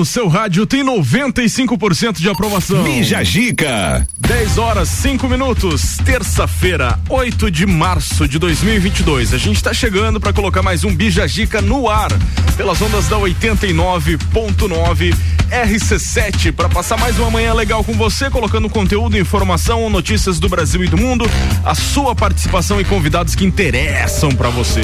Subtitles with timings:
[0.00, 2.82] no seu rádio tem 95% de aprovação.
[2.82, 4.08] Bija Gica.
[4.16, 9.34] 10 horas 5 minutos, terça-feira, 8 de março de 2022.
[9.34, 12.10] A gente está chegando para colocar mais um Bija Gica no ar,
[12.56, 15.14] pelas ondas da 89.9
[15.50, 20.84] RC7, para passar mais uma manhã legal com você, colocando conteúdo, informação, notícias do Brasil
[20.84, 21.28] e do mundo,
[21.64, 24.80] a sua participação e convidados que interessam para você.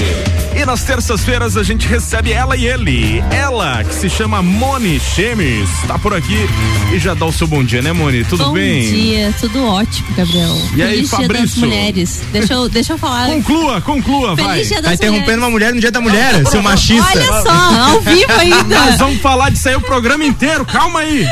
[0.57, 3.21] E nas terças-feiras a gente recebe ela e ele.
[3.31, 6.37] Ela, que se chama Moni Chemes, tá por aqui
[6.93, 8.23] e já dá o seu bom dia, né, Moni?
[8.25, 8.85] Tudo bom bem?
[8.85, 10.63] Bom dia, tudo ótimo, Gabriel.
[10.75, 11.47] E aí, Feliz Fabrício?
[11.47, 12.23] Dia das Mulheres.
[12.33, 13.27] Deixa eu, deixa eu falar.
[13.29, 14.65] Conclua, conclua, Feliz vai.
[14.65, 15.43] Dia das Tá interrompendo Mulheres.
[15.43, 17.19] uma mulher no dia da mulher, seu machista.
[17.19, 18.65] Olha só, ao vivo ainda.
[18.87, 21.27] Nós vamos falar disso aí o programa inteiro, calma aí.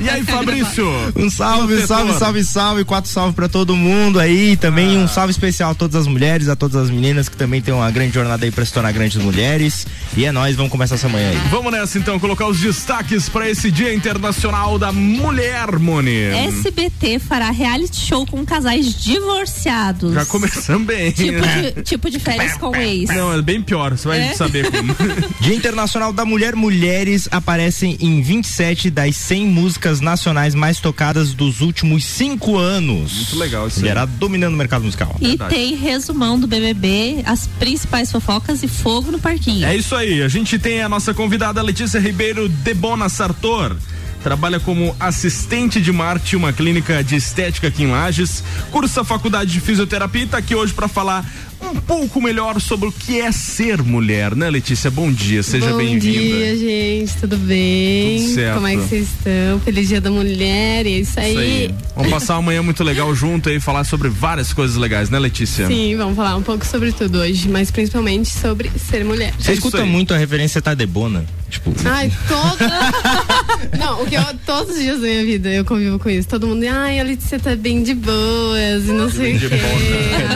[0.00, 0.86] E aí, Fabrício?
[1.16, 4.56] Um salve, salve, salve, salve, quatro salve pra todo mundo aí.
[4.56, 7.74] Também um salve especial a todas as mulheres, a todas as meninas que também tem
[7.74, 9.88] uma grande jornada aí pra se tornar grandes mulheres.
[10.16, 11.38] E é nóis, vamos começar essa manhã aí.
[11.50, 16.16] Vamos nessa então, colocar os destaques para esse Dia Internacional da Mulher, Moni.
[16.16, 20.14] SBT fará reality show com casais divorciados.
[20.14, 21.10] Já começamos bem.
[21.12, 21.72] Tipo né?
[21.76, 23.08] de, tipo de férias com ex.
[23.10, 24.34] Não, é bem pior, você vai É?
[24.34, 24.94] saber como.
[25.40, 31.60] Dia Internacional da Mulher, mulheres aparecem em 27 das 100 músicas nacionais mais tocadas dos
[31.60, 33.12] últimos cinco anos.
[33.14, 33.82] Muito legal isso aí.
[33.82, 35.16] Mulherada dominando o mercado musical.
[35.20, 35.54] E Verdade.
[35.54, 39.66] tem resumão do BBB, as principais fofocas e fogo no parquinho.
[39.66, 43.76] É isso aí, a gente tem a nossa convidada Letícia Ribeiro Debona Sartor.
[44.22, 48.42] Trabalha como assistente de marketing, uma clínica de estética aqui em Lages.
[48.72, 51.24] Cursa a faculdade de fisioterapia e tá aqui hoje para falar
[51.62, 54.90] um pouco melhor sobre o que é ser mulher, né, Letícia?
[54.90, 56.18] Bom dia, seja Bom bem-vinda.
[56.20, 57.16] dia, gente.
[57.16, 58.22] Tudo bem?
[58.22, 58.54] Tudo certo.
[58.56, 59.60] Como é que vocês estão?
[59.60, 60.84] Feliz Dia da Mulher.
[60.86, 61.30] E é isso aí.
[61.30, 61.74] Isso aí.
[61.94, 65.66] Vamos passar uma manhã muito legal junto e falar sobre várias coisas legais, né, Letícia?
[65.68, 69.32] Sim, vamos falar um pouco sobre tudo hoje, mas principalmente sobre ser mulher.
[69.38, 69.88] Você É escuta aí.
[69.88, 71.24] muito a referência tá debona?
[71.50, 72.68] Tipo, Ai, toda.
[73.78, 76.28] Não, o que eu, todos os dias da minha vida eu convivo com isso.
[76.28, 79.54] Todo mundo, ai, a Letícia tá bem de boas e não sei o de quê.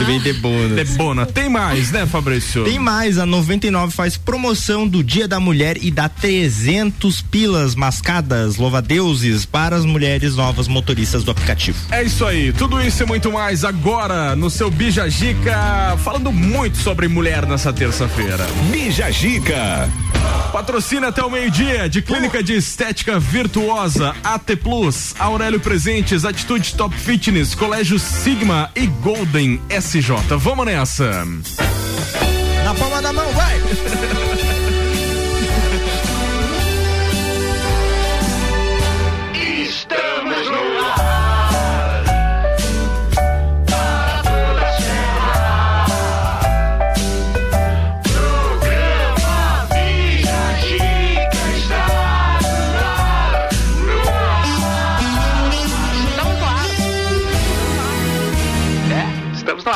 [0.00, 0.75] é bem debona.
[0.75, 1.27] Debona.
[1.27, 2.65] Tem mais, né, Fabrício?
[2.65, 8.56] Tem mais, a 99 faz promoção do Dia da Mulher e dá 300 pilas mascadas,
[8.56, 11.79] louva-deuses, para as mulheres novas motoristas do aplicativo.
[11.91, 16.79] É isso aí, tudo isso e muito mais agora no seu Bija Gica, falando muito
[16.79, 18.47] sobre mulher nessa terça-feira.
[18.71, 19.89] Bija Gica.
[20.53, 26.97] Patrocina até o meio-dia de Clínica de Estética Virtuosa, AT Plus, Aurélio Presentes, Atitude Top
[26.97, 30.12] Fitness, Colégio Sigma e Golden SJ.
[30.39, 31.25] Vamos nessa.
[32.65, 33.61] Na palma da mão, vai!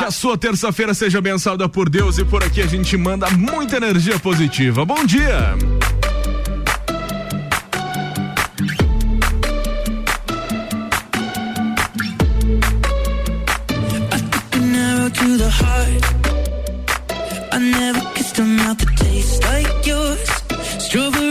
[0.07, 4.17] a sua terça-feira seja abençoada por Deus e por aqui a gente manda muita energia
[4.17, 4.85] positiva.
[4.85, 5.53] Bom dia!
[20.87, 21.26] Strawberries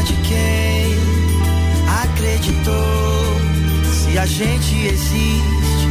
[0.00, 0.96] De quem
[2.02, 3.36] acreditou.
[3.92, 5.88] Se a gente existe,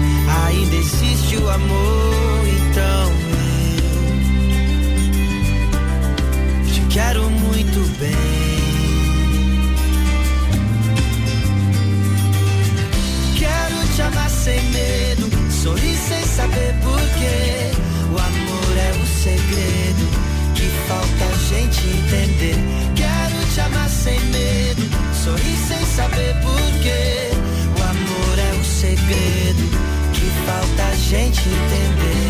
[0.47, 2.47] ainda existe o amor.
[2.47, 3.11] Então
[6.65, 8.09] eu te quero muito bem.
[13.37, 17.71] Quero te amar sem medo, sorrir sem saber porquê.
[18.11, 20.09] O amor é o segredo
[20.55, 22.57] que falta a gente entender.
[22.95, 23.18] Quero
[23.53, 24.83] te amar sem medo,
[25.23, 27.29] sorrir sem saber porquê.
[27.77, 29.63] O amor é o segredo
[30.13, 32.29] que falta a gente entender.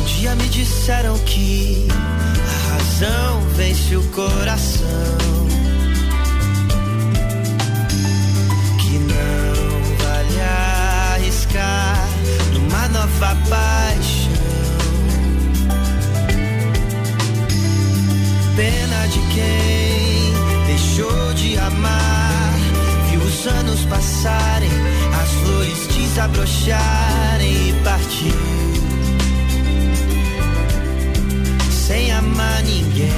[0.00, 1.88] Um dia me disseram que
[2.40, 5.45] a razão vence o coração.
[13.06, 14.32] Nova paixão.
[18.56, 22.54] Pena de quem deixou de amar.
[23.10, 24.70] Viu os anos passarem,
[25.22, 28.76] as flores desabrocharem e partiu
[31.70, 33.12] sem amar ninguém.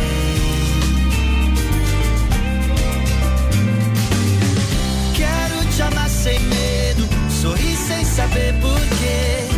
[5.15, 7.09] Quero te amar sem medo,
[7.41, 9.58] sorrir sem saber porquê.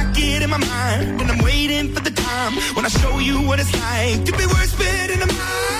[0.00, 3.42] I it in my mind and I'm waiting for the time when I show you
[3.46, 5.79] what it's like to be worse fit in a mind.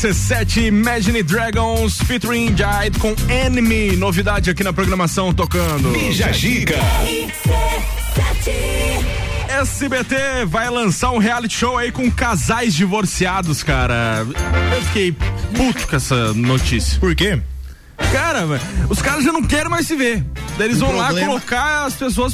[0.00, 3.96] RC7 Imagine Dragons featuring Jade com Enemy.
[3.96, 5.90] Novidade aqui na programação tocando.
[5.92, 6.74] Bija Gica.
[9.46, 14.26] SBT vai lançar um reality show aí com casais divorciados, cara.
[14.74, 16.98] Eu fiquei puto com essa notícia.
[16.98, 17.38] Por quê?
[18.10, 18.46] Cara,
[18.88, 20.24] os caras já não querem mais se ver.
[20.56, 22.32] Daí Eles O vão lá problema- colocar as pessoas.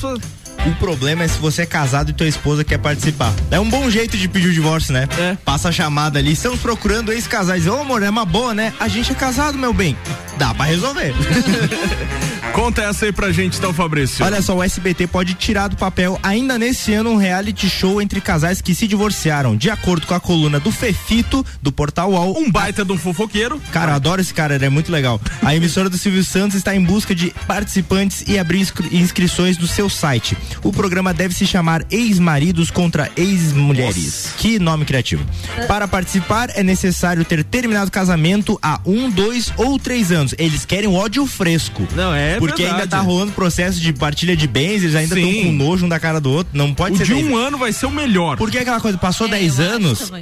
[0.66, 3.32] O problema é se você é casado e tua esposa quer participar.
[3.50, 5.08] É um bom jeito de pedir o divórcio, né?
[5.16, 5.36] É.
[5.44, 7.66] Passa a chamada ali, estamos procurando ex-casais.
[7.68, 8.72] Ô amor, é uma boa, né?
[8.80, 9.96] A gente é casado, meu bem.
[10.38, 11.14] Dá pra resolver.
[12.56, 14.24] Conta essa aí pra gente, então, Fabrício.
[14.24, 18.18] Olha só, o SBT pode tirar do papel ainda nesse ano um reality show entre
[18.18, 19.54] casais que se divorciaram.
[19.54, 22.38] De acordo com a coluna do Fefito, do Portal UOL.
[22.38, 23.60] Um baita de um fofoqueiro.
[23.70, 25.20] Cara, eu adoro esse cara, ele é muito legal.
[25.42, 29.66] A emissora do Silvio Santos está em busca de participantes e abrir inscri- inscrições do
[29.66, 30.34] seu site.
[30.62, 34.32] O programa deve se chamar Ex-Maridos contra Ex-Mulheres.
[34.38, 35.26] Que nome criativo.
[35.68, 40.34] Para participar, é necessário ter terminado o casamento há um, dois ou três anos.
[40.38, 41.86] Eles querem ódio fresco.
[41.94, 42.82] Não, é Porque verdade.
[42.82, 45.98] ainda tá rolando processo de partilha de bens, eles ainda estão com nojo um da
[46.00, 46.56] cara do outro.
[46.56, 48.36] Não pode O ser de dez- um ano vai ser o melhor.
[48.36, 50.12] Porque aquela coisa, passou É, 10 eu acho anos.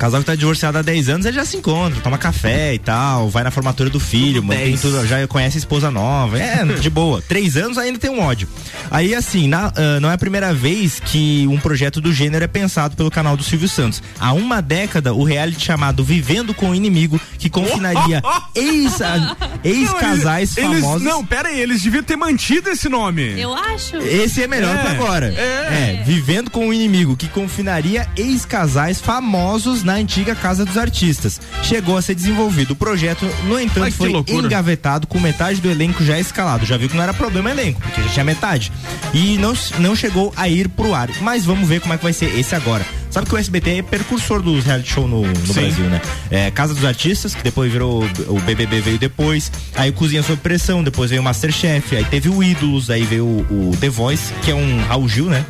[0.00, 3.28] Casal que tá divorciado há 10 anos, ele já se encontra, toma café e tal,
[3.28, 4.80] vai na formatura do filho, mantém 10.
[4.80, 6.38] tudo, já conhece a esposa nova.
[6.40, 7.20] É, de boa.
[7.20, 8.48] Três anos ainda tem um ódio.
[8.90, 12.48] Aí, assim, na- ah, não é a primeira vez que um projeto do gênero é
[12.48, 14.02] pensado pelo canal do Silvio Santos.
[14.18, 18.22] Há uma década, o reality chamado Vivendo com o Inimigo, que confinaria
[18.56, 21.02] ex- ah, ex-casais Não, eles- famosos.
[21.02, 23.38] Não, pera aí, eles deviam ter mantido esse nome.
[23.40, 23.96] Eu acho.
[23.98, 25.26] Esse é melhor É, pra agora.
[25.26, 26.02] é.
[26.06, 31.40] Vivendo com o Inimigo, que confinaria ex-casais famosos na antiga Casa dos Artistas.
[31.62, 32.72] Chegou a ser desenvolvido.
[32.72, 34.46] O projeto, no entanto, Ai, foi loucura.
[34.46, 36.66] engavetado com metade do elenco já escalado.
[36.66, 38.72] Já viu que não era problema elenco, porque já tinha metade.
[39.12, 41.10] E não, não chegou a ir pro ar.
[41.20, 42.84] Mas vamos ver como é que vai ser esse agora.
[43.10, 45.54] Sabe que o SBT é precursor dos reality show no, no.
[45.54, 46.00] Brasil, né?
[46.30, 49.50] É, Casa dos Artistas, que depois virou o BBB veio depois.
[49.74, 51.96] Aí Cozinha Sob Pressão, depois veio o Masterchef.
[51.96, 55.26] Aí teve o Ídolos, aí veio o, o The Voice, que é um Raul Gil,
[55.26, 55.44] né?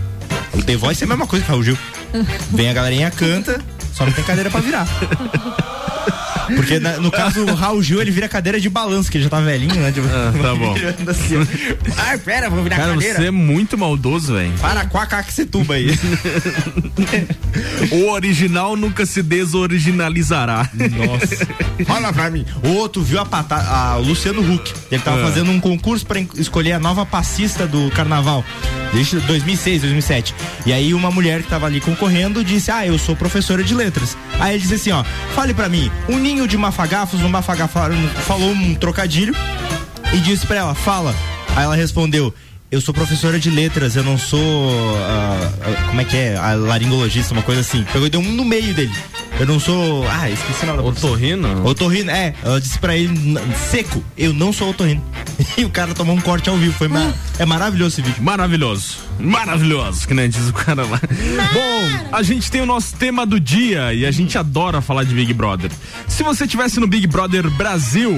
[0.55, 1.77] O The Voice é a mesma coisa que Raul Gil.
[2.51, 3.61] Vem a galerinha canta,
[4.01, 4.87] só não tem cadeira pra virar.
[6.57, 9.31] Porque na- no caso o Raul Gil, ele vira cadeira de balanço, que ele já
[9.31, 9.93] tá velhinho, né?
[9.93, 10.75] Tipo, Ah, tá bom.
[11.11, 11.37] assim.
[11.97, 13.17] Ai, pera, vou virar Cara, cadeira.
[13.19, 14.53] você é muito maldoso, velho.
[14.61, 15.91] Para com a caxetuba aí.
[17.91, 20.69] O original nunca se desoriginalizará.
[20.75, 21.47] Nossa.
[21.87, 22.45] Fala pra mim.
[22.65, 24.73] O outro viu a patata, a, o Luciano Huck.
[24.91, 25.25] Ele tava Ah.
[25.25, 28.45] fazendo um concurso pra escolher a nova passista do carnaval.
[28.93, 30.35] Desde 2006, 2007.
[30.67, 34.17] E aí uma mulher que tava ali concorrendo disse: "Ah, eu sou professora de letras".
[34.39, 35.05] Aí ele disse assim, ó:
[35.35, 37.79] "Fale pra mim, um ninho de mafagafos, um mafagafo
[38.27, 39.35] falou um trocadilho
[40.13, 41.15] e disse pra ela: "Fala".
[41.57, 42.33] Aí ela respondeu:
[42.71, 44.39] eu sou professora de letras, eu não sou.
[44.99, 46.37] ah, ah, como é que é?
[46.37, 47.85] A laringologista, uma coisa assim.
[47.93, 48.93] Pegou e deu um no meio dele.
[49.41, 50.07] Eu não sou.
[50.07, 51.11] Ah, esqueci o nome da profissão.
[51.11, 51.67] Otorrino?
[51.67, 52.35] Otorrino, é.
[52.45, 53.15] Ela disse pra ele,
[53.71, 55.03] seco, eu não sou otorrino.
[55.57, 56.75] E o cara tomou um corte ao vivo.
[56.75, 58.23] Foi ma- é maravilhoso esse vídeo.
[58.23, 58.99] Maravilhoso.
[59.19, 61.01] Maravilhoso, que nem diz o cara lá.
[61.53, 65.15] Bom, a gente tem o nosso tema do dia e a gente adora falar de
[65.15, 65.71] Big Brother.
[66.07, 68.15] Se você tivesse no Big Brother Brasil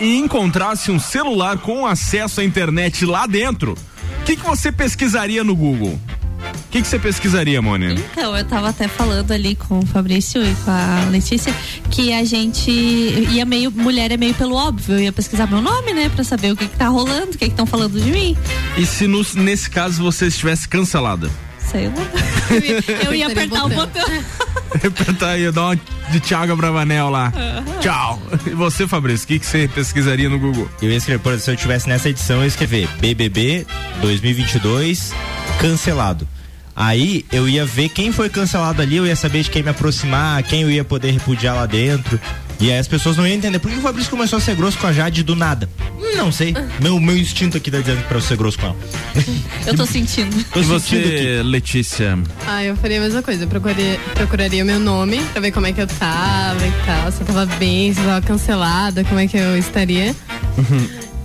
[0.00, 3.72] e encontrasse um celular com acesso à internet lá dentro,
[4.20, 5.98] o que, que você pesquisaria no Google?
[6.42, 8.00] O que, que você pesquisaria, Mônica?
[8.12, 11.54] Então, eu tava até falando ali com o Fabrício e com a Letícia
[11.90, 13.70] que a gente ia meio.
[13.70, 14.94] Mulher é meio pelo óbvio.
[14.96, 16.10] Eu ia pesquisar meu nome, né?
[16.14, 18.36] Pra saber o que, que tá rolando, o que estão falando de mim.
[18.76, 21.30] E se nos- nesse caso você estivesse cancelada?
[21.58, 21.94] Sei lá.
[22.50, 24.04] Eu ia, eu ia apertar o botão.
[24.74, 25.76] Apertar aí, dar uma
[26.10, 27.30] de Thiago Bravanel lá.
[27.80, 28.20] Tchau.
[28.46, 30.66] E você, Fabrício, o que, que você pesquisaria no Google?
[30.80, 33.66] Eu ia escrever, por exemplo, se eu tivesse nessa edição, eu ia escrever BBB
[34.00, 35.12] 2022
[35.62, 36.26] cancelado.
[36.74, 40.42] Aí eu ia ver quem foi cancelado ali, eu ia saber de quem me aproximar,
[40.42, 42.18] quem eu ia poder repudiar lá dentro.
[42.58, 44.78] E aí as pessoas não iam entender por que o Fabrício começou a ser grosso
[44.78, 45.68] com a Jade do nada.
[46.16, 46.54] Não sei.
[46.80, 48.76] Meu, meu instinto aqui tá dizendo pra eu ser grosso com ela.
[49.66, 50.34] Eu tô sentindo.
[50.52, 52.18] Tô E sentindo você, Letícia?
[52.46, 53.44] Ah, eu faria a mesma coisa.
[53.44, 57.12] Eu procuraria, procuraria o meu nome pra ver como é que eu tava e tal.
[57.12, 60.14] Se eu tava bem, se eu tava cancelada, como é que eu estaria.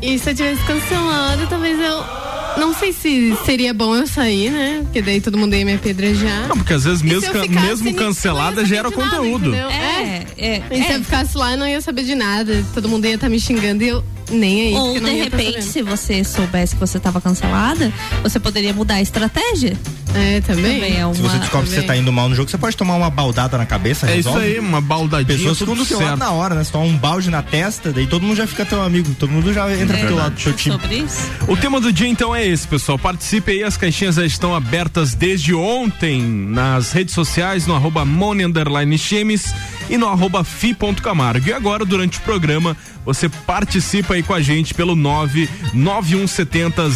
[0.02, 2.27] E se eu tivesse cancelado, talvez eu.
[2.58, 4.80] Não sei se seria bom eu sair, né?
[4.84, 6.48] Porque daí todo mundo ia me apedrejar.
[6.48, 9.50] Não, porque às vezes mesmo, can- mesmo cancelada gera nada, conteúdo.
[9.50, 9.70] entendeu?
[9.70, 10.64] É, é.
[10.72, 10.96] E se é.
[10.96, 12.66] eu ficasse lá, eu não ia saber de nada.
[12.74, 14.74] Todo mundo ia estar me xingando e eu nem aí.
[14.74, 17.92] Ou de tá repente, se você soubesse que você estava cancelada,
[18.22, 19.78] você poderia mudar a estratégia.
[20.16, 20.76] É, também.
[20.76, 21.16] Também é uma.
[21.16, 23.58] Se você descobre que você tá indo mal no jogo, você pode tomar uma baldada
[23.58, 24.46] na cabeça, É isso resolve.
[24.54, 26.64] aí, uma baldadinha, Pessoas ficam do teu lado na hora, né?
[26.64, 29.14] Se tomar um balde na testa, daí todo mundo já fica teu amigo.
[29.16, 30.76] Todo mundo já entra pro teu lado do seu time.
[30.76, 31.30] Sobre isso?
[31.48, 32.98] O tema do dia então é esse, pessoal.
[32.98, 38.44] Participe aí, as caixinhas já estão abertas desde ontem nas redes sociais, no arroba Mone
[38.46, 39.54] underline Chemes
[39.90, 41.48] e no arroba fi.camargo.
[41.50, 46.90] E agora, durante o programa, você participa aí com a gente pelo 99170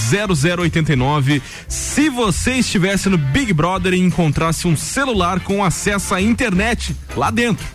[0.58, 1.42] 0089.
[1.68, 7.32] Se você estivesse no Big Brother e encontrasse um celular com acesso à internet lá
[7.32, 7.66] dentro.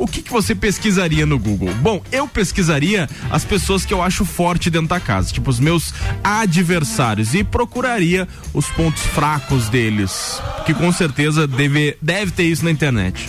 [0.00, 1.74] O que, que você pesquisaria no Google?
[1.74, 5.92] Bom, eu pesquisaria as pessoas que eu acho forte dentro da casa, tipo os meus
[6.24, 12.70] adversários, e procuraria os pontos fracos deles, que com certeza deve, deve ter isso na
[12.70, 13.28] internet.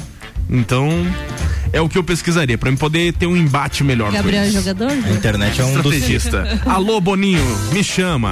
[0.50, 0.90] Então,
[1.74, 4.52] é o que eu pesquisaria, pra eu poder ter um embate melhor com Gabriel é
[4.52, 4.92] jogador?
[4.92, 5.94] A internet é um dos.
[5.94, 6.62] Estrategista.
[6.66, 8.32] Alô, Boninho, me chama.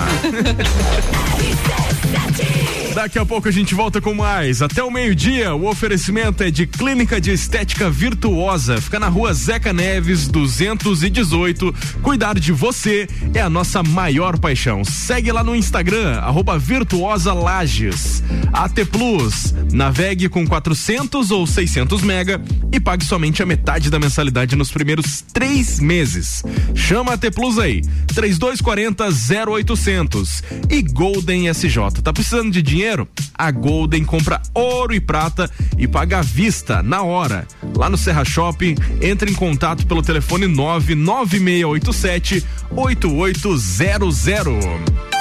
[2.99, 4.62] Daqui a pouco a gente volta com mais.
[4.62, 8.82] Até o meio-dia, o oferecimento é de Clínica de Estética Virtuosa.
[8.82, 11.73] Fica na rua Zeca Neves, 218.
[12.02, 14.84] Cuidar de você é a nossa maior paixão.
[14.84, 18.21] Segue lá no Instagram, arroba Virtuosa Lages.
[18.52, 24.56] AT Plus, navegue com 400 ou 600 mega e pague somente a metade da mensalidade
[24.56, 26.44] nos primeiros três meses.
[26.74, 29.06] Chama a AT Plus aí, 3240
[29.52, 32.02] 0800 e Golden SJ.
[32.04, 33.08] Tá precisando de dinheiro?
[33.34, 37.48] A Golden compra ouro e prata e paga à vista, na hora.
[37.76, 42.44] Lá no Serra Shopping, entre em contato pelo telefone 99687
[42.76, 45.18] 8800.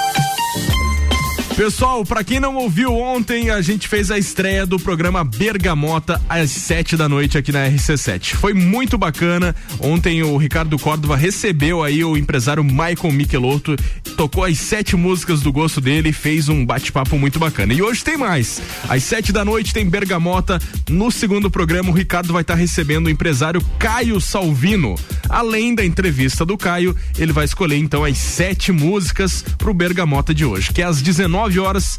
[1.59, 6.53] Pessoal, pra quem não ouviu ontem, a gente fez a estreia do programa Bergamota às
[6.53, 8.37] sete da noite aqui na RC7.
[8.37, 9.57] Foi muito bacana.
[9.81, 13.75] Ontem o Ricardo Córdova recebeu aí o empresário Michael Michelotto,
[14.17, 17.75] tocou as sete músicas do gosto dele fez um bate-papo muito bacana.
[17.75, 18.63] E hoje tem mais.
[18.89, 20.61] Às sete da noite tem Bergamota.
[20.89, 24.95] No segundo programa, o Ricardo vai estar recebendo o empresário Caio Salvino.
[25.29, 30.45] Além da entrevista do Caio, ele vai escolher então as sete músicas pro Bergamota de
[30.45, 31.99] hoje, que é às 19 horas,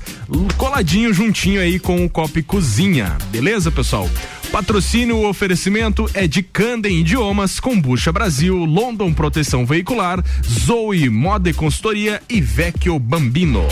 [0.57, 3.17] coladinho juntinho aí com o Copo Cozinha.
[3.31, 4.09] Beleza, pessoal?
[4.51, 11.53] Patrocínio o oferecimento é de Candem Idiomas, Combucha Brasil, London Proteção Veicular, Zoe Moda e
[11.53, 13.65] Consultoria e Vecchio Bambino.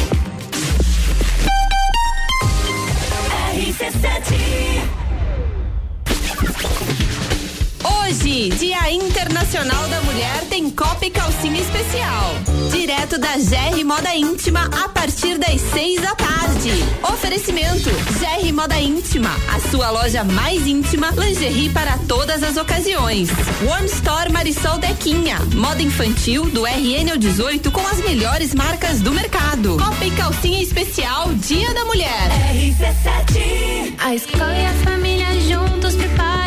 [8.08, 12.36] Hoje, Dia Internacional da Mulher, tem Copa e Calcinha Especial.
[12.72, 16.72] Direto da GR Moda Íntima a partir das seis da tarde.
[17.04, 23.28] Oferecimento: GR Moda Íntima, a sua loja mais íntima, lingerie para todas as ocasiões.
[23.70, 29.12] One Store Marisol Dequinha, moda infantil do RN ao 18 com as melhores marcas do
[29.12, 29.78] mercado.
[29.78, 32.30] Copa e Calcinha Especial, Dia da Mulher.
[32.54, 36.47] RC7 A escola e a família juntos preparam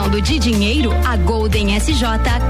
[0.00, 0.92] Precisando de dinheiro?
[1.04, 2.04] A Golden SJ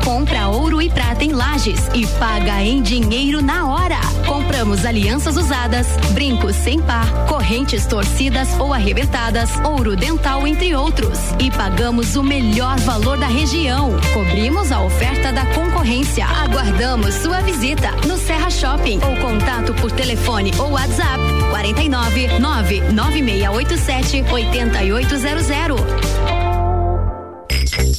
[0.05, 3.97] compra ouro e prata em lajes e paga em dinheiro na hora.
[4.25, 11.19] Compramos alianças usadas, brincos sem par, correntes torcidas ou arrebentadas, ouro dental, entre outros.
[11.41, 13.97] E pagamos o melhor valor da região.
[14.15, 16.27] Cobrimos a oferta da concorrência.
[16.27, 26.40] Aguardamos sua visita no Serra Shopping ou contato por telefone ou WhatsApp 49 99687 8800.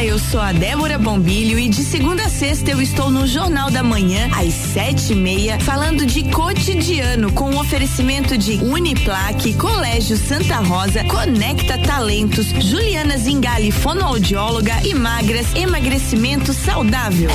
[0.00, 3.70] Olá, eu sou a Débora Bombilho e de segunda a sexta eu estou no Jornal
[3.70, 10.16] da Manhã, às sete e meia, falando de cotidiano, com o oferecimento de Uniplaque, Colégio
[10.16, 17.28] Santa Rosa, Conecta Talentos, Juliana Zingali, fonoaudióloga e Magras, emagrecimento saudável.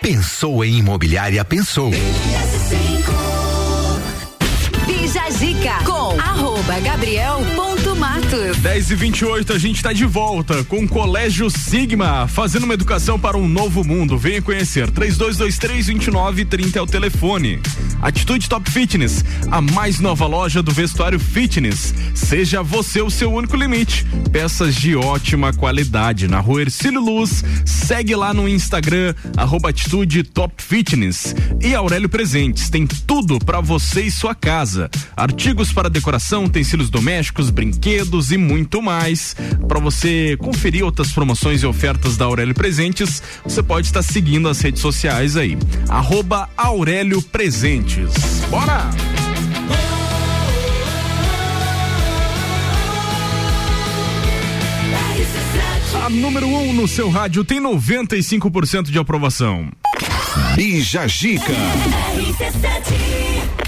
[0.00, 1.90] Pensou em imobiliária, pensou.
[4.86, 7.77] Bija Zica com arroba Gabriel ponto
[8.28, 8.58] Matos.
[8.58, 13.18] 10 e 28 a gente está de volta com o Colégio Sigma, fazendo uma educação
[13.18, 14.18] para um novo mundo.
[14.18, 14.90] Venha conhecer.
[14.90, 17.60] 3223-2930 é o telefone.
[18.02, 21.94] Atitude Top Fitness, a mais nova loja do vestuário fitness.
[22.14, 24.04] Seja você o seu único limite.
[24.30, 26.28] Peças de ótima qualidade.
[26.28, 31.34] Na rua Ercílio Luz, segue lá no Instagram, arroba Atitude Top Fitness.
[31.62, 34.90] E Aurélio Presentes, tem tudo para você e sua casa.
[35.16, 39.34] Artigos para decoração, utensílios domésticos, brinquedos e muito mais.
[39.66, 44.60] Para você conferir outras promoções e ofertas da Aurélio Presentes, você pode estar seguindo as
[44.60, 45.56] redes sociais aí.
[45.88, 48.12] Arroba Aurélio Presentes.
[48.50, 48.90] Bora!
[56.04, 59.68] A número 1 um no seu rádio tem 95% de aprovação.
[60.54, 61.52] Bija Gica.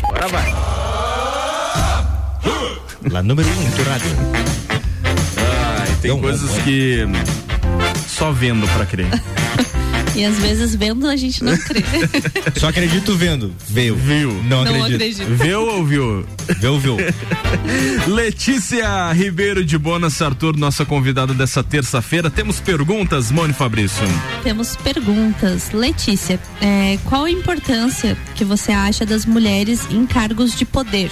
[0.03, 0.70] Agora vai.
[3.09, 4.11] Lá número 1 um do rádio.
[5.79, 7.07] Ai, tem coisas que
[8.09, 9.07] só vendo pra crer.
[10.17, 11.83] E às vezes vendo a gente não crê.
[12.59, 13.55] Só acredito vendo.
[13.69, 13.95] Veio.
[13.95, 14.33] Viu.
[14.43, 14.95] Não, Não acredito.
[14.97, 15.35] acredito.
[15.37, 16.27] Viu ou viu?
[16.59, 16.97] Viu, viu.
[18.09, 22.29] Letícia Ribeiro de Bonas Arthur, nossa convidada dessa terça-feira.
[22.29, 24.03] Temos perguntas, Mone Fabrício?
[24.43, 25.71] Temos perguntas.
[25.73, 31.11] Letícia, é, qual a importância que você acha das mulheres em cargos de poder?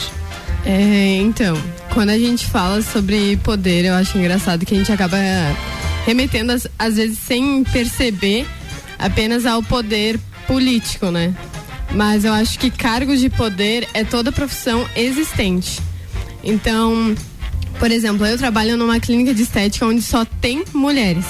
[0.64, 1.56] É, então,
[1.92, 5.16] quando a gente fala sobre poder, eu acho engraçado que a gente acaba
[6.04, 8.46] remetendo, às, às vezes, sem perceber,
[8.98, 11.34] apenas ao poder político, né?
[11.94, 15.80] Mas eu acho que cargos de poder é toda profissão existente.
[16.44, 17.14] Então,
[17.78, 21.26] por exemplo, eu trabalho numa clínica de estética onde só tem mulheres.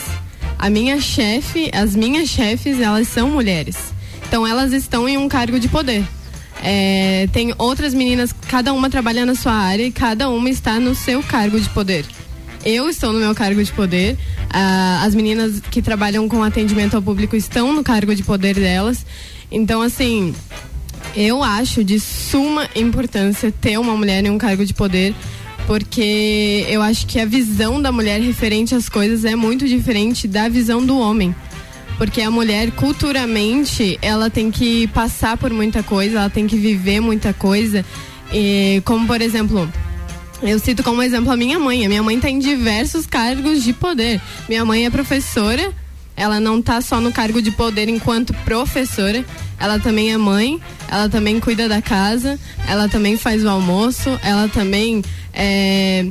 [0.58, 3.76] A minha chefe, as minhas chefes, elas são mulheres.
[4.26, 6.04] Então elas estão em um cargo de poder.
[6.62, 10.94] É, tem outras meninas, cada uma trabalha na sua área e cada uma está no
[10.94, 12.04] seu cargo de poder.
[12.64, 14.18] Eu estou no meu cargo de poder,
[14.50, 19.06] ah, as meninas que trabalham com atendimento ao público estão no cargo de poder delas.
[19.50, 20.34] Então, assim,
[21.14, 25.14] eu acho de suma importância ter uma mulher em um cargo de poder,
[25.66, 30.48] porque eu acho que a visão da mulher referente às coisas é muito diferente da
[30.48, 31.34] visão do homem.
[31.98, 37.00] Porque a mulher, culturalmente, ela tem que passar por muita coisa, ela tem que viver
[37.00, 37.84] muita coisa.
[38.32, 39.68] E, como, por exemplo,
[40.40, 41.84] eu cito como exemplo a minha mãe.
[41.84, 44.20] A minha mãe está em diversos cargos de poder.
[44.48, 45.74] Minha mãe é professora
[46.18, 49.24] ela não tá só no cargo de poder enquanto professora,
[49.58, 54.48] ela também é mãe, ela também cuida da casa, ela também faz o almoço, ela
[54.48, 56.08] também é,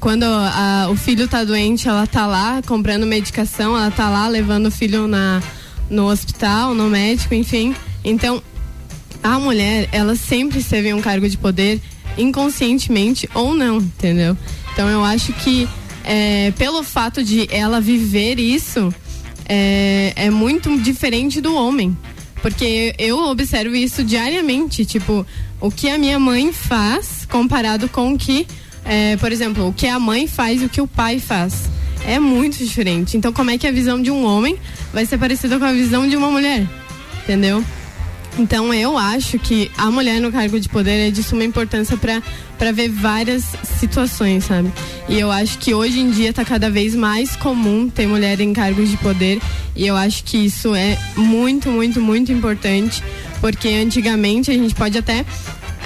[0.00, 4.66] quando a- o filho tá doente, ela tá lá comprando medicação, ela tá lá levando
[4.66, 5.42] o filho na,
[5.90, 7.74] no hospital, no médico, enfim.
[8.04, 8.42] Então,
[9.22, 11.80] a mulher, ela sempre esteve em um cargo de poder,
[12.16, 14.36] inconscientemente ou não, entendeu?
[14.72, 15.68] Então eu acho que
[16.04, 18.92] é, pelo fato de ela viver isso,
[19.48, 21.96] é, é muito diferente do homem.
[22.40, 25.26] Porque eu observo isso diariamente, tipo,
[25.60, 28.46] o que a minha mãe faz comparado com o que,
[28.88, 31.68] é, por exemplo, o que a mãe faz e o que o pai faz.
[32.06, 33.16] É muito diferente.
[33.16, 34.56] Então, como é que a visão de um homem
[34.92, 36.66] vai ser parecida com a visão de uma mulher?
[37.22, 37.62] Entendeu?
[38.38, 42.72] Então eu acho que a mulher no cargo de poder é de suma importância para
[42.72, 43.44] ver várias
[43.80, 44.72] situações, sabe?
[45.08, 48.52] E eu acho que hoje em dia está cada vez mais comum ter mulher em
[48.52, 49.40] cargos de poder
[49.74, 53.02] e eu acho que isso é muito, muito, muito importante
[53.40, 55.24] porque antigamente a gente pode até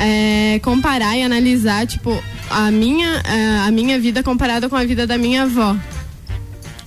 [0.02, 5.06] é, comparar e analisar tipo a minha é, a minha vida comparada com a vida
[5.06, 5.76] da minha avó.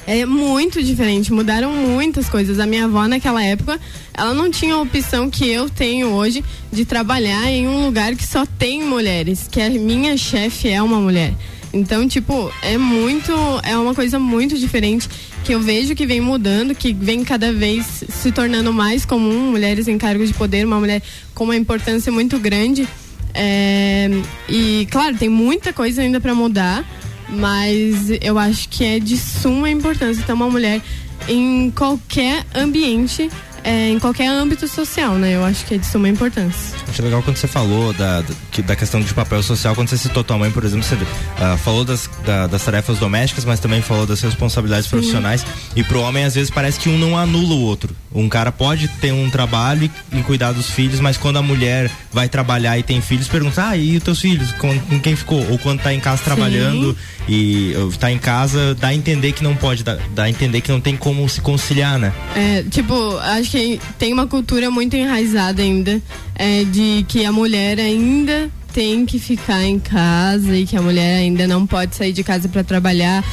[0.08, 2.60] É muito diferente, mudaram muitas coisas.
[2.60, 3.80] A minha avó naquela época,
[4.14, 8.28] ela não tinha a opção que eu tenho hoje de trabalhar em um lugar que
[8.28, 11.34] só tem mulheres, que a minha chefe é uma mulher.
[11.74, 13.32] Então, tipo, é muito,
[13.64, 15.10] é uma coisa muito diferente
[15.44, 19.88] que eu vejo que vem mudando, que vem cada vez se tornando mais comum, mulheres
[19.88, 21.02] em cargos de poder, uma mulher
[21.34, 22.88] com uma importância muito grande.
[23.36, 24.10] É,
[24.48, 26.86] e claro, tem muita coisa ainda para mudar,
[27.30, 30.82] mas eu acho que é de suma importância ter uma mulher
[31.28, 33.30] em qualquer ambiente,
[33.66, 35.36] é, em qualquer âmbito social, né?
[35.36, 36.78] Eu acho que é de suma importância.
[36.88, 39.98] Acho legal quando você falou da, da, que- da questão de papel social, quando você
[39.98, 40.96] citou tua mãe, por exemplo, você
[41.40, 45.44] ah, falou das, da- das tarefas domésticas, mas também falou das responsabilidades profissionais.
[45.76, 47.96] E pro homem, às vezes, parece que um não anula o outro.
[48.14, 51.90] Um cara pode ter um trabalho e, e cuidar dos filhos, mas quando a mulher
[52.14, 54.52] vai trabalhar e tem filhos, pergunta, ah, e os teus filhos?
[54.54, 55.46] Com, com quem ficou?
[55.50, 56.96] Ou quando tá em casa trabalhando
[57.28, 60.62] e uh, tá em casa, dá a entender que não pode, dá, dá a entender
[60.62, 62.14] que não tem como se conciliar, né?
[62.36, 63.55] É, tipo, acho que
[63.98, 66.02] tem uma cultura muito enraizada ainda
[66.36, 71.20] é, de que a mulher ainda tem que ficar em casa e que a mulher
[71.20, 73.24] ainda não pode sair de casa para trabalhar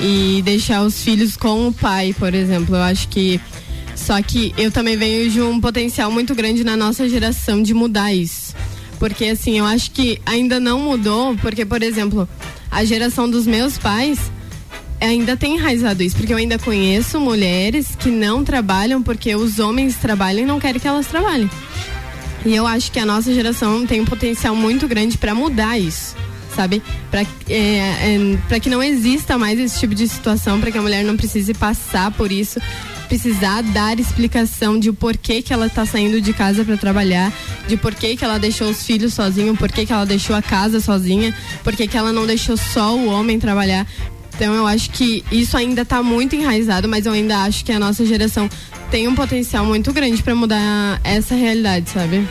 [0.00, 2.74] e deixar os filhos com o pai, por exemplo.
[2.74, 3.40] Eu acho que
[3.94, 8.54] só que eu também vejo um potencial muito grande na nossa geração de mudar isso.
[8.98, 12.28] Porque assim, eu acho que ainda não mudou, porque por exemplo,
[12.70, 14.18] a geração dos meus pais
[15.00, 19.96] ainda tem enraizado isso, porque eu ainda conheço mulheres que não trabalham porque os homens
[19.96, 21.50] trabalham e não querem que elas trabalhem.
[22.44, 26.16] E eu acho que a nossa geração tem um potencial muito grande para mudar isso,
[26.54, 26.82] sabe?
[27.10, 27.26] Para
[28.48, 31.52] para que não exista mais esse tipo de situação, para que a mulher não precise
[31.54, 32.60] passar por isso,
[33.08, 37.32] precisar dar explicação de porquê que ela tá saindo de casa para trabalhar,
[37.66, 41.34] de porquê que ela deixou os filhos sozinho, porquê que ela deixou a casa sozinha,
[41.64, 43.86] porquê que ela não deixou só o homem trabalhar.
[44.38, 47.78] Então eu acho que isso ainda tá muito enraizado, mas eu ainda acho que a
[47.80, 48.48] nossa geração
[48.88, 52.24] tem um potencial muito grande para mudar essa realidade, sabe?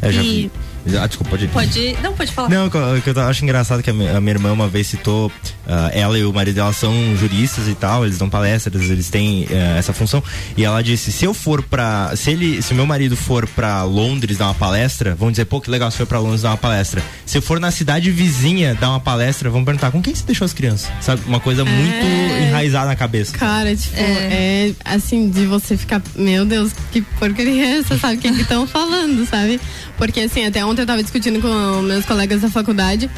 [0.00, 0.48] Eu já E-.
[0.96, 1.48] Ah, desculpa, pode ir.
[1.48, 1.96] Pode.
[2.02, 2.48] Não, pode falar.
[2.48, 4.86] Não, que eu, que eu acho engraçado que a minha, a minha irmã uma vez
[4.86, 5.30] citou,
[5.66, 9.46] ah, ela e o marido dela são juristas e tal, eles dão palestras, eles têm
[9.50, 10.22] eh, essa função.
[10.56, 12.12] E ela disse: se eu for pra.
[12.16, 15.60] Se ele, se o meu marido for pra Londres dar uma palestra, vão dizer, pô,
[15.60, 17.02] que legal, você foi pra Londres dar uma palestra.
[17.26, 20.44] Se eu for na cidade vizinha dar uma palestra, vão perguntar, com quem você deixou
[20.44, 20.90] as crianças?
[21.00, 21.22] Sabe?
[21.26, 22.06] Uma coisa muito
[22.48, 23.36] enraizada na cabeça.
[23.36, 24.72] Cara, tipo, é.
[24.84, 29.60] assim, de você ficar, meu Deus, que porcaria, você sabe o que estão falando, sabe?
[29.96, 33.10] Porque assim, até ontem eu tava discutindo com meus colegas da faculdade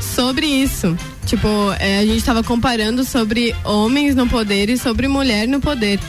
[0.00, 0.96] sobre isso.
[1.26, 6.00] Tipo, é, a gente tava comparando sobre homens no poder e sobre mulher no poder.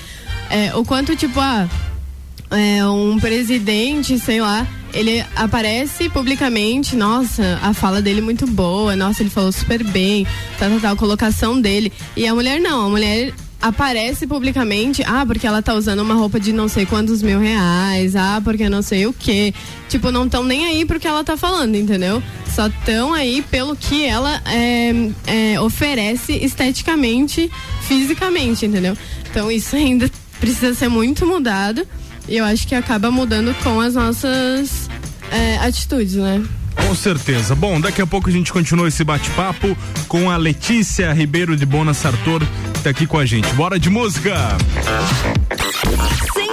[0.50, 1.67] É, o quanto, tipo, ah,
[2.52, 8.95] é, um presidente, sei lá, ele aparece publicamente, nossa, a fala dele é muito boa,
[8.95, 10.26] nossa, ele falou super bem,
[10.58, 11.91] tal, tal, tal, a colocação dele.
[12.15, 16.39] E a mulher não, a mulher aparece publicamente, ah, porque ela tá usando uma roupa
[16.39, 19.54] de não sei quantos mil reais, ah, porque não sei o que.
[19.89, 22.24] Tipo, não estão nem aí pro que ela tá falando, entendeu?
[22.54, 24.93] Só estão aí pelo que ela é,
[25.28, 28.98] é, oferece esteticamente, fisicamente, entendeu?
[29.30, 31.86] Então isso ainda precisa ser muito mudado
[32.28, 34.89] e eu acho que acaba mudando com as nossas
[35.32, 36.43] é, atitudes, né?
[36.86, 37.56] Com certeza.
[37.56, 41.94] Bom, daqui a pouco a gente continua esse bate-papo com a Letícia Ribeiro de Bona
[41.94, 42.42] Sartor,
[42.74, 43.48] que tá aqui com a gente.
[43.54, 44.36] Bora de música!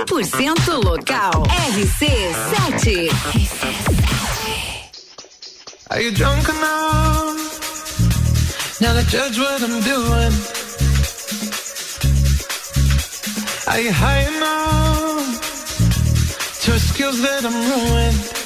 [0.06, 1.42] 100% local.
[1.72, 3.10] RC7.
[5.90, 7.36] Are you drunk enough?
[8.80, 10.32] Now to judge what I'm doing.
[13.68, 15.40] Are you high enough?
[16.64, 18.45] To skills that I'm ruined.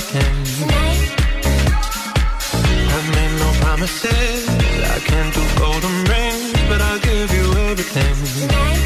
[0.00, 0.46] pretend.
[0.46, 1.10] Tonight.
[2.94, 4.48] I made no promises.
[4.96, 8.14] I can't do golden rings, but I'll give you everything.
[8.38, 8.84] Tonight.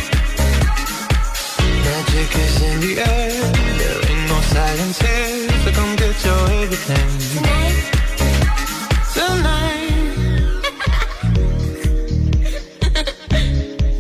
[1.84, 3.52] Magic is in the air.
[3.80, 7.08] There ain't no silence here, so come get your everything.
[7.34, 7.78] Tonight.
[9.16, 9.92] Tonight.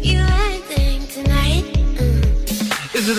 [0.08, 1.64] you acting tonight.
[2.94, 3.18] Is it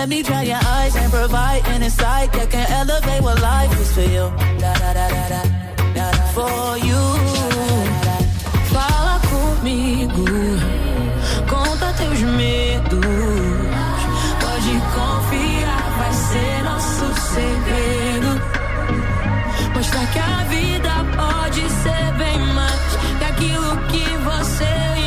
[0.00, 3.92] Let me dry your eyes and provide an insight that can elevate what life is
[3.92, 4.32] for you.
[4.58, 5.42] Da, da, da, da, da,
[5.92, 6.22] da, da.
[6.32, 7.02] For you.
[8.72, 10.24] Fala comigo.
[11.52, 13.04] Conta teus medos.
[14.40, 18.30] Pode confiar, vai ser nosso segredo.
[19.74, 22.90] Mostrar que a vida pode ser bem mais
[23.20, 24.99] daquilo que você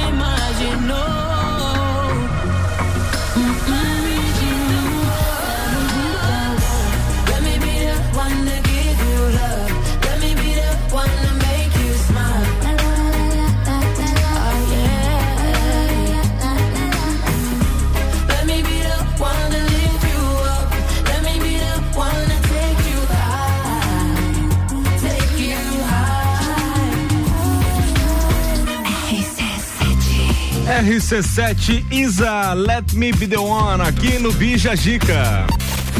[30.73, 35.45] RC7 Isa, Let Me Be The One, aqui no Bija Gica.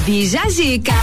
[0.04, 0.96] Bija Gica.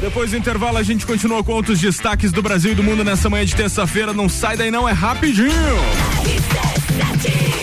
[0.00, 3.28] Depois do intervalo, a gente continua com outros destaques do Brasil e do mundo nessa
[3.28, 4.14] manhã de terça-feira.
[4.14, 5.50] Não sai daí, não, é rapidinho.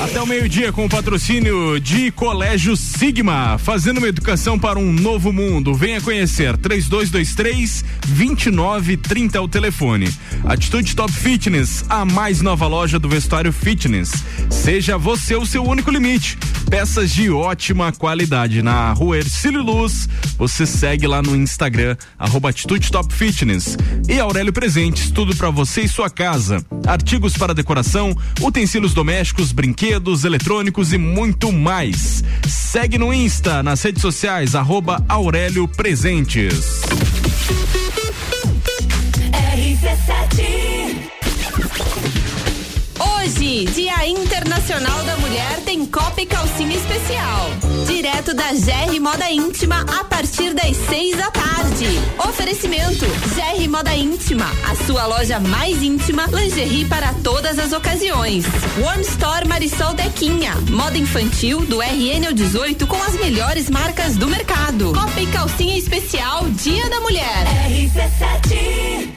[0.10, 5.34] Até o meio-dia com o patrocínio de Colégio Sigma, fazendo uma educação para um novo
[5.34, 5.74] mundo.
[5.74, 10.10] Venha conhecer 3223 2930 é o telefone.
[10.46, 14.24] Atitude Top Fitness, a mais nova loja do vestuário fitness.
[14.50, 16.38] Seja você o seu único limite.
[16.70, 20.08] Peças de ótima qualidade na Rua Ercílio Luz.
[20.38, 23.78] Você segue lá no Instagram arroba Atitude Top Fitness.
[24.08, 26.66] E Aurélio Presentes, tudo para você e sua casa.
[26.86, 32.24] Artigos para decoração, utensílios domésticos, brinquedos, eletrônicos e muito mais.
[32.48, 36.82] Segue no Insta, nas redes sociais, arroba Aurélio Presentes.
[43.98, 47.50] Dia Internacional da Mulher, tem Copa e Calcinha Especial.
[47.88, 51.88] Direto da GR Moda Íntima, a partir das seis da tarde.
[52.20, 58.46] Oferecimento: GR Moda Íntima, a sua loja mais íntima, lingerie para todas as ocasiões.
[58.86, 64.28] One Store Marisol Dequinha, moda infantil do RN ao 18 com as melhores marcas do
[64.28, 64.94] mercado.
[64.94, 67.48] Copa e Calcinha Especial, Dia da Mulher.
[67.68, 69.17] RC7.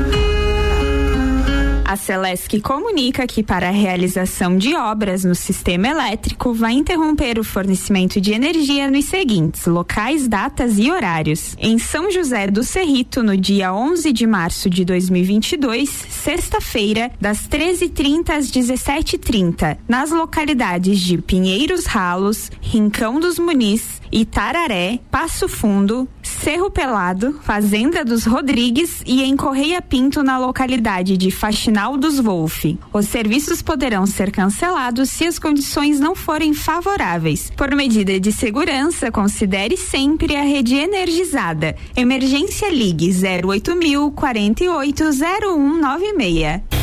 [1.91, 7.43] A Celesc comunica que para a realização de obras no sistema elétrico vai interromper o
[7.43, 11.53] fornecimento de energia nos seguintes locais, datas e horários.
[11.59, 18.29] Em São José do Cerrito, no dia 11 de março de 2022, sexta-feira, das 13h30
[18.29, 27.39] às 17h30, nas localidades de Pinheiros Ralos, Rincão dos Muniz, Itararé, Passo Fundo, Cerro Pelado,
[27.43, 32.65] Fazenda dos Rodrigues e em Correia Pinto, na localidade de Faxinal dos Wolf.
[32.93, 37.51] Os serviços poderão ser cancelados se as condições não forem favoráveis.
[37.55, 41.75] Por medida de segurança, considere sempre a rede energizada.
[41.95, 43.11] Emergência Ligue
[43.45, 46.80] 08000 480196.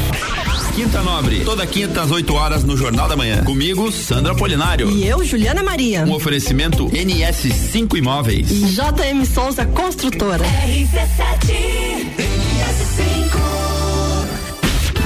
[0.74, 3.42] Quinta Nobre, toda quinta às 8 horas no Jornal da Manhã.
[3.42, 4.88] Comigo, Sandra Polinário.
[4.88, 6.04] E eu, Juliana Maria.
[6.04, 8.48] Um oferecimento NS5 Imóveis.
[8.48, 10.44] E JM Souza Construtora.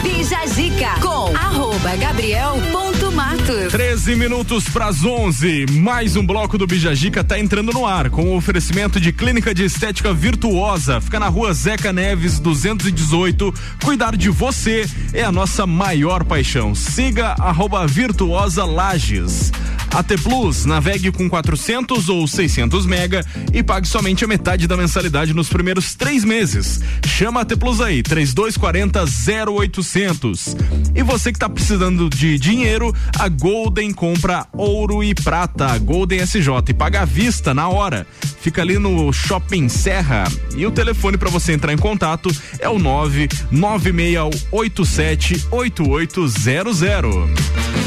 [0.02, 3.70] Bija Zica com arroba Gabriel ponto Matos.
[3.70, 5.66] 13 minutos para as 11.
[5.72, 9.64] Mais um bloco do Bijagica tá entrando no ar com o oferecimento de Clínica de
[9.64, 11.00] Estética Virtuosa.
[11.00, 13.52] Fica na rua Zeca Neves 218.
[13.84, 16.74] Cuidar de você é a nossa maior paixão.
[16.74, 19.52] Siga arroba Virtuosa Lages.
[19.92, 23.22] AT Plus, navegue com 400 ou 600 mega
[23.52, 26.80] e pague somente a metade da mensalidade nos primeiros três meses.
[27.06, 29.04] Chama a AT Plus aí, 3240
[29.52, 30.56] 0800.
[30.94, 35.76] E você que está precisando de dinheiro, a Golden compra ouro e prata.
[35.78, 38.06] Golden SJ e paga à vista na hora.
[38.40, 40.24] Fica ali no Shopping Serra.
[40.56, 47.81] E o telefone para você entrar em contato é o 99687 8800.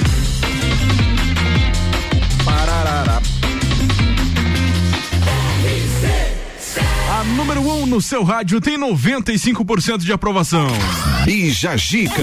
[7.86, 10.68] Número 1 no seu rádio tem 95% de aprovação.
[11.24, 12.22] Bija Gica.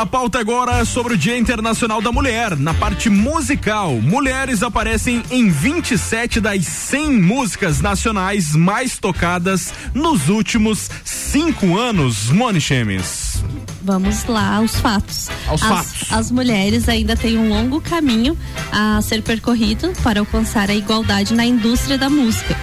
[0.00, 2.56] A pauta agora é sobre o Dia Internacional da Mulher.
[2.56, 10.88] Na parte musical, mulheres aparecem em 27 das 100 músicas nacionais mais tocadas nos últimos
[11.04, 12.30] cinco anos.
[12.30, 13.44] Moni Chemes.
[13.82, 15.28] Vamos lá aos fatos.
[15.46, 16.12] Aos as, fatos.
[16.12, 18.38] As mulheres ainda têm um longo caminho
[18.72, 22.56] a ser percorrido para alcançar a igualdade na indústria da música.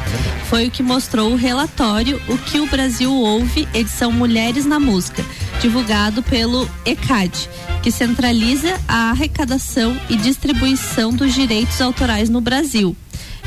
[0.49, 5.23] Foi o que mostrou o relatório O que o Brasil ouve, edição Mulheres na Música,
[5.61, 7.49] divulgado pelo ECAD,
[7.81, 12.95] que centraliza a arrecadação e distribuição dos direitos autorais no Brasil.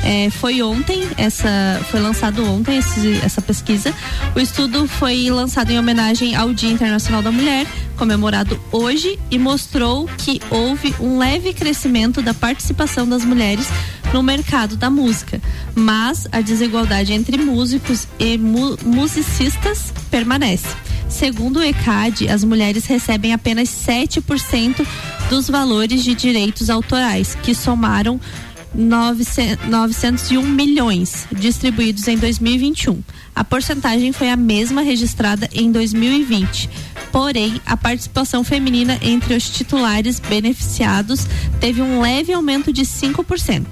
[0.03, 1.47] É, foi ontem, essa
[1.91, 3.93] foi lançado ontem esse- essa pesquisa.
[4.35, 10.09] O estudo foi lançado em homenagem ao Dia Internacional da Mulher, comemorado hoje, e mostrou
[10.17, 13.67] que houve um leve crescimento da participação das mulheres
[14.11, 15.39] no mercado da música,
[15.75, 20.67] mas a desigualdade entre músicos e mu- musicistas permanece.
[21.11, 24.87] Segundo o ECAD, as mulheres recebem apenas 7%
[25.29, 28.19] dos valores de direitos autorais, que somaram
[28.73, 33.03] 900 901 milhões distribuídos em 2021.
[33.35, 36.69] A porcentagem foi a mesma registrada em 2020.
[37.11, 41.27] Porém, a participação feminina entre os titulares beneficiados
[41.59, 43.65] teve um leve aumento de 5%.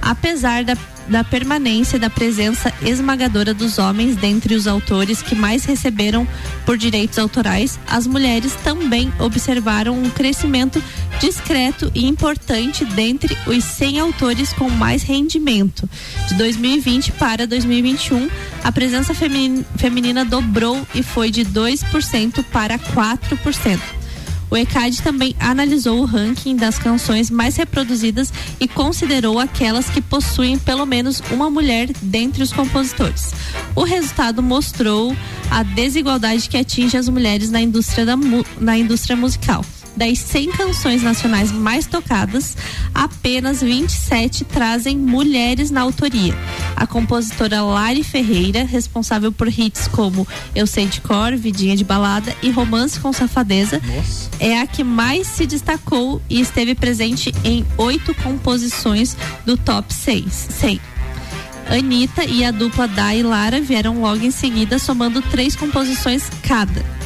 [0.00, 0.74] Apesar da,
[1.08, 6.26] da permanência da presença esmagadora dos homens dentre os autores que mais receberam
[6.64, 10.82] por direitos autorais, as mulheres também observaram um crescimento
[11.20, 15.88] discreto e importante dentre os 100 autores com mais rendimento.
[16.28, 18.28] De 2020 para 2021,
[18.64, 24.01] a presença femin- feminina dobrou e foi de 2% para 4%.
[24.52, 28.30] O ECAD também analisou o ranking das canções mais reproduzidas
[28.60, 33.32] e considerou aquelas que possuem pelo menos uma mulher dentre os compositores.
[33.74, 35.16] O resultado mostrou
[35.50, 38.14] a desigualdade que atinge as mulheres na indústria, da
[38.60, 39.64] na indústria musical.
[39.96, 42.56] Das 100 canções nacionais mais tocadas,
[42.94, 46.34] apenas 27 trazem mulheres na autoria.
[46.74, 52.34] A compositora Lari Ferreira, responsável por hits como Eu Sei de Cor, Vidinha de Balada
[52.42, 53.80] e Romance com Safadeza,
[54.40, 60.24] é a que mais se destacou e esteve presente em oito composições do top 6.
[60.32, 60.80] 100.
[61.68, 67.01] Anitta e a dupla Dai e Lara vieram logo em seguida, somando três composições cada.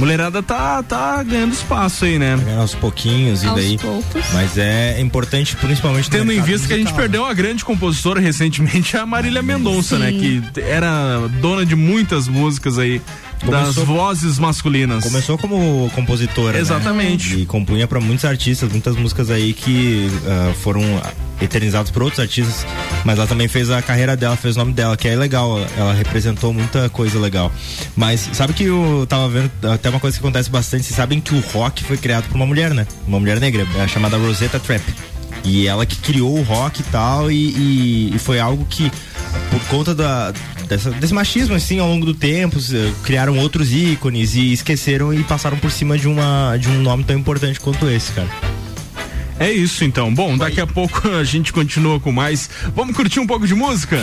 [0.00, 2.38] Mulherada tá, tá ganhando espaço aí, né?
[2.58, 3.76] Aos pouquinhos e daí.
[3.76, 4.24] poucos.
[4.32, 7.62] Mas é importante, principalmente no Tendo em vista que a gente musical, perdeu uma grande
[7.62, 10.10] compositora recentemente, a Marília Mendonça, né?
[10.10, 13.02] Que era dona de muitas músicas aí,
[13.48, 15.04] das Começou- vozes masculinas.
[15.04, 16.52] Começou como compositora.
[16.54, 16.60] né?
[16.60, 17.34] Exatamente.
[17.40, 20.82] E compunha pra muitos artistas, muitas músicas aí que ah, foram
[21.40, 22.66] eternizadas por outros artistas,
[23.02, 25.94] mas ela também fez a carreira dela, fez o nome dela, que é legal, ela
[25.94, 27.50] representou muita coisa legal.
[27.96, 31.34] Mas sabe que eu tava vendo até uma coisa que acontece bastante, vocês sabem que
[31.34, 32.86] o rock foi criado por uma mulher, né?
[33.06, 34.82] Uma mulher negra, é chamada Rosetta Trap.
[35.42, 38.92] E ela que criou o rock e tal, e, e- e foi algo que,
[39.50, 40.34] por conta da,
[40.70, 45.22] dessa- desse machismo, assim, ao longo do tempo, se- criaram outros ícones e esqueceram e
[45.24, 48.28] passaram por cima de, uma, de um nome tão importante quanto esse, cara.
[49.38, 50.12] É isso então.
[50.14, 52.48] Bom, daqui a pouco a gente continua com mais.
[52.76, 53.98] Vamos curtir um pouco de música?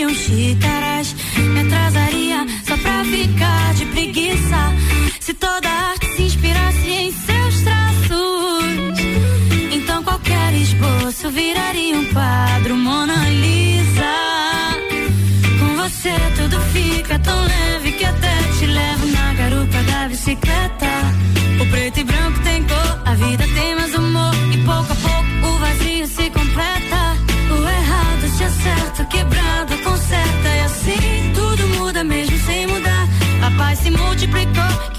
[0.00, 1.14] Virariam xícaras.
[1.36, 4.74] Me atrasaria só pra ficar de preguiça.
[5.20, 8.98] Se toda arte se inspirasse em seus traços,
[9.72, 14.16] então qualquer esboço viraria um quadro Mona Lisa.
[15.58, 20.90] Com você tudo fica tão leve que até te levo na garupa da bicicleta.
[21.60, 24.09] O preto e branco tem cor, a vida tem mais humor.
[34.20, 34.89] multiplicó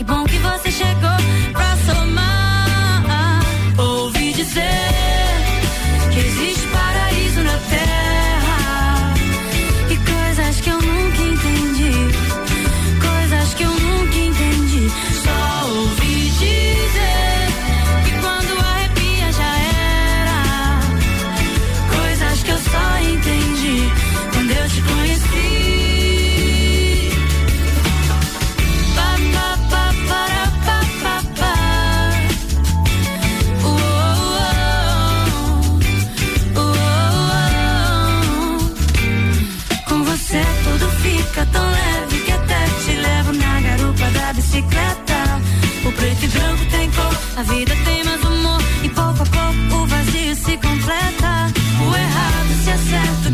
[47.36, 48.62] a vida tem mais humor.
[48.84, 51.52] E pouco a pouco o vazio se completa.
[51.80, 53.32] O errado se acerta,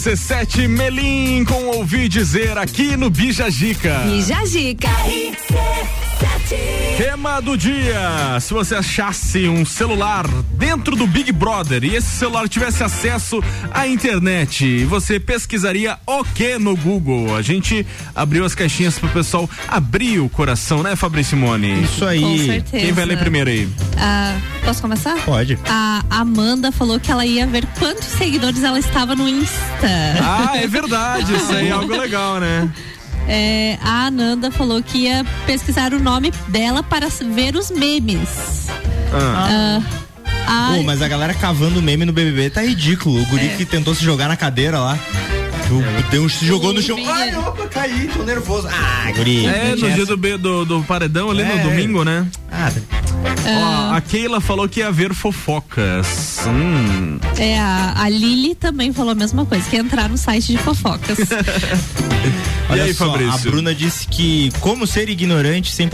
[0.00, 3.98] RC7 Melim com ouvi dizer aqui no Bijagica.
[3.98, 4.88] Bijagica.
[6.96, 12.48] Tema do dia: se você achasse um celular dentro do Big Brother e esse celular
[12.48, 17.36] tivesse acesso à internet, você pesquisaria o que no Google?
[17.36, 21.82] A gente abriu as caixinhas pro pessoal abrir o coração, né, Fabrício Simone?
[21.82, 22.22] Isso aí.
[22.22, 22.84] Com certeza.
[22.86, 23.68] Quem vai ler primeiro aí?
[24.02, 24.34] Ah,
[24.64, 25.14] posso começar?
[25.24, 25.58] Pode.
[25.68, 29.58] A Amanda falou que ela ia ver quantos seguidores ela estava no Insta.
[30.22, 32.68] Ah, é verdade, isso aí é algo legal, né?
[33.32, 38.66] É, a Ananda falou que ia pesquisar o nome dela para ver os memes.
[39.12, 39.80] Ah.
[40.48, 43.22] Ah, Pô, mas a galera cavando meme no BBB tá ridículo.
[43.22, 43.56] O guri É.
[43.56, 44.98] que tentou se jogar na cadeira lá.
[45.70, 46.98] o- Deu, um- se jogou no chão.
[47.06, 48.66] Ai, opa, caí, tô nervoso.
[48.68, 49.46] Ah, guri.
[49.46, 51.54] É, no dia do, do, do paredão ali É.
[51.54, 52.26] no domingo, né?
[52.50, 52.72] Ah,
[53.46, 56.40] Ó, a Keila falou que ia ver fofocas.
[56.46, 57.18] Hum.
[57.38, 60.58] é, a, a Lili também falou a mesma coisa, que ia entrar no site de
[60.58, 61.18] fofocas.
[62.68, 63.34] Olha E aí, só, Fabrício?
[63.34, 65.88] a Bruna disse que como ser ignorante sem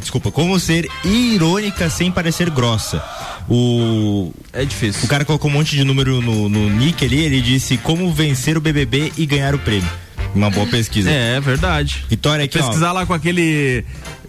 [0.00, 3.02] desculpa, como ser irônica sem parecer grossa.
[3.48, 5.04] O é difícil.
[5.04, 8.56] O cara colocou um monte de número no, no nick ali, ele disse como vencer
[8.56, 9.88] o BBB e ganhar o prêmio.
[10.34, 11.10] Uma boa pesquisa.
[11.10, 12.04] É, é verdade.
[12.08, 12.62] Vitória aqui, ó.
[12.62, 13.84] Pesquisar lá com aquele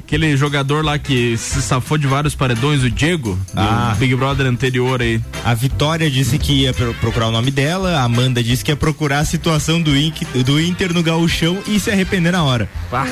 [0.09, 3.95] aquele jogador lá que se safou de vários paredões, o Diego, do Ah.
[3.99, 5.21] Big Brother anterior aí.
[5.45, 8.75] A Vitória disse que ia pro- procurar o nome dela, a Amanda disse que ia
[8.75, 12.67] procurar a situação do, Inc- do Inter no gauchão e se arrepender na hora.
[12.89, 13.05] Pá.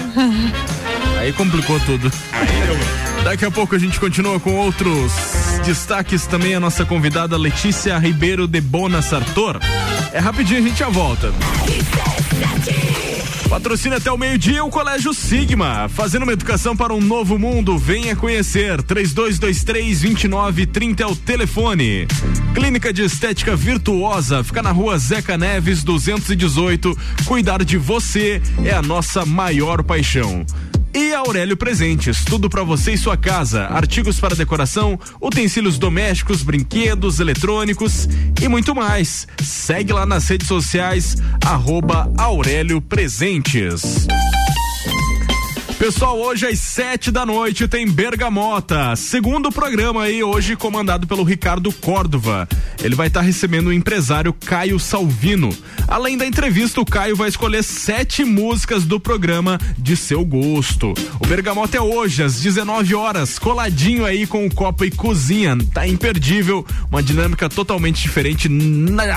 [1.19, 2.11] Aí complicou tudo.
[3.23, 5.11] Daqui a pouco a gente continua com outros
[5.67, 9.59] destaques também a nossa convidada Letícia Ribeiro de Bona Sartor.
[10.11, 11.31] É rapidinho, a gente já volta.
[13.49, 17.77] Patrocina até o meio-dia o Colégio Sigma, fazendo uma educação para um novo mundo.
[17.77, 18.83] Venha conhecer.
[18.83, 22.05] 3223-2930 é o telefone.
[22.53, 26.97] Clínica de Estética Virtuosa, fica na rua Zeca Neves 218.
[27.25, 30.45] Cuidar de você é a nossa maior paixão.
[30.97, 37.19] E Aurélio Presentes, tudo para você e sua casa, artigos para decoração, utensílios domésticos, brinquedos,
[37.19, 38.09] eletrônicos
[38.41, 39.27] e muito mais.
[39.39, 44.07] Segue lá nas redes sociais, arroba Aurélio Presentes.
[45.79, 51.71] Pessoal, hoje às sete da noite tem Bergamota, segundo programa aí, hoje comandado pelo Ricardo
[51.71, 52.49] Córdova.
[52.83, 55.55] Ele vai estar recebendo o empresário Caio Salvino.
[55.87, 60.95] Além da entrevista, o Caio vai escolher sete músicas do programa de seu gosto.
[61.19, 65.55] O Bergamota é hoje, às 19 horas, coladinho aí com o Copa e Cozinha.
[65.73, 68.49] Tá imperdível, uma dinâmica totalmente diferente,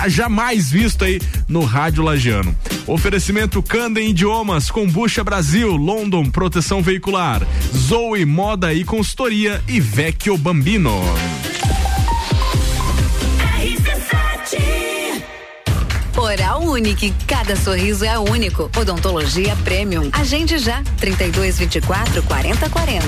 [0.09, 2.55] jamais visto aí no Rádio Lagiano.
[2.87, 11.01] Oferecimento Candem Idiomas, Combucha Brasil, London, proteção veicular, Zoe Moda e Consultoria e Vecchio Bambino.
[16.71, 18.71] Oral Unique, cada sorriso é único.
[18.79, 20.09] Odontologia Premium.
[20.13, 23.05] Agende já, 32 24 40 40.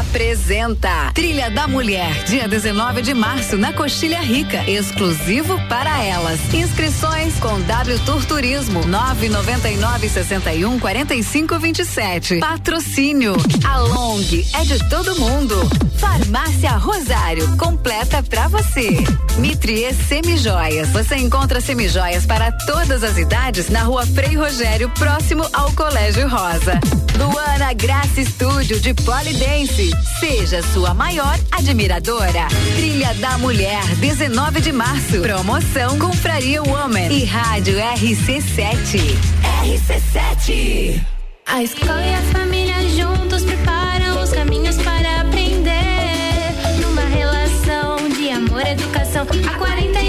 [0.00, 6.38] Apresenta Trilha da Mulher, dia 19 de março, na Coxilha Rica, exclusivo para elas.
[6.52, 12.38] Inscrições com W Tour Turismo, 999 61 45 27.
[12.40, 14.16] Patrocínio, a Long
[14.54, 15.56] é de todo mundo.
[15.96, 19.02] Farmácia Rosário, completa pra você.
[19.38, 25.70] Mitrie Semijoias, você encontra semijoias para todas as idades na rua Frei Rogério, próximo ao
[25.72, 26.80] Colégio Rosa.
[27.16, 29.90] Luana Graça Estúdio de Polidense.
[30.18, 32.48] Seja sua maior admiradora.
[32.74, 35.20] Trilha da Mulher, 19 de março.
[35.20, 39.16] Promoção Confraria Woman e Rádio RC7.
[39.62, 41.00] RC7.
[41.46, 45.72] A escola e a família juntos preparam os caminhos para aprender.
[46.82, 49.26] Numa relação de amor e educação.
[49.48, 50.05] Há 48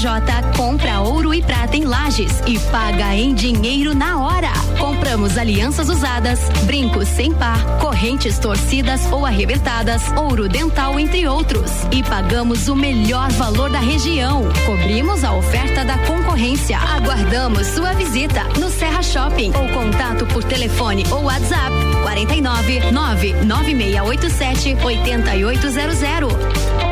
[0.00, 4.48] SJ compra ouro e prata em lajes e paga em dinheiro na hora.
[4.78, 11.70] Compramos alianças usadas, brincos sem par, correntes torcidas ou arrebentadas, ouro dental, entre outros.
[11.92, 14.44] E pagamos o melhor valor da região.
[14.64, 16.78] Cobrimos a oferta da concorrência.
[16.78, 21.74] Aguardamos sua visita no Serra Shopping ou contato por telefone ou WhatsApp
[22.04, 26.89] 49 99687 8800.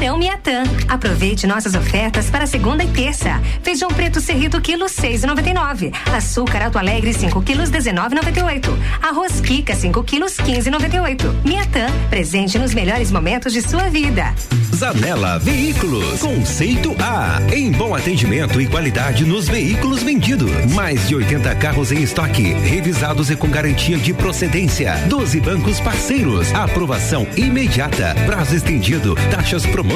[0.00, 0.62] Verão Miatã.
[0.88, 3.38] Aproveite nossas ofertas para segunda e terça.
[3.62, 5.92] Feijão preto serrito quilo 6,99.
[6.16, 8.70] Açúcar Alto Alegre 5 quilos 19,98.
[9.02, 11.44] Arroz Kika 5 quilos 15,98.
[11.44, 14.34] Miatã, presente nos melhores momentos de sua vida.
[14.74, 20.50] Zanela Veículos, conceito A, em bom atendimento e qualidade nos veículos vendidos.
[20.72, 24.94] Mais de 80 carros em estoque, revisados e com garantia de procedência.
[25.08, 29.89] 12 bancos parceiros, aprovação imediata, prazo estendido, taxas promocionais,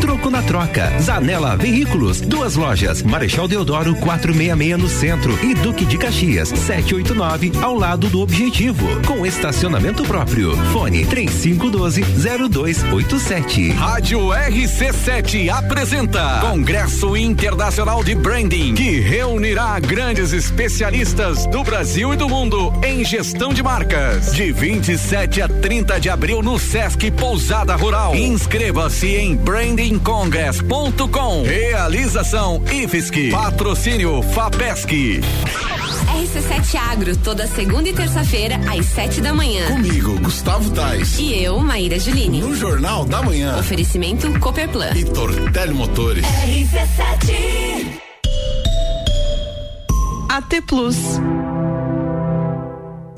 [0.00, 0.92] troco na troca.
[1.00, 7.74] Zanela Veículos, duas lojas, Marechal Deodoro 466 no centro e Duque de Caxias 789 ao
[7.74, 10.56] lado do Objetivo, com estacionamento próprio.
[10.72, 13.70] Fone 3512 0287.
[13.72, 22.28] Rádio RC7 apresenta Congresso Internacional de Branding, que reunirá grandes especialistas do Brasil e do
[22.28, 24.32] mundo em gestão de marcas.
[24.32, 28.14] De 27 a 30 de abril no Sesc Pousada Rural.
[28.14, 31.42] Inscreva-se em brandingcongress.com.
[31.42, 33.30] Realização IFSC.
[33.30, 35.20] Patrocínio FAPESC.
[36.06, 39.66] RC7 Agro, toda segunda e terça-feira, às sete da manhã.
[39.66, 41.18] Comigo, Gustavo Tais.
[41.18, 42.40] E eu, Maíra Juline.
[42.40, 43.58] No Jornal da Manhã.
[43.58, 44.92] Oferecimento Cooperplan.
[44.94, 46.24] E Tortelli Motores.
[46.24, 48.00] RC7.
[50.28, 50.96] AT Plus.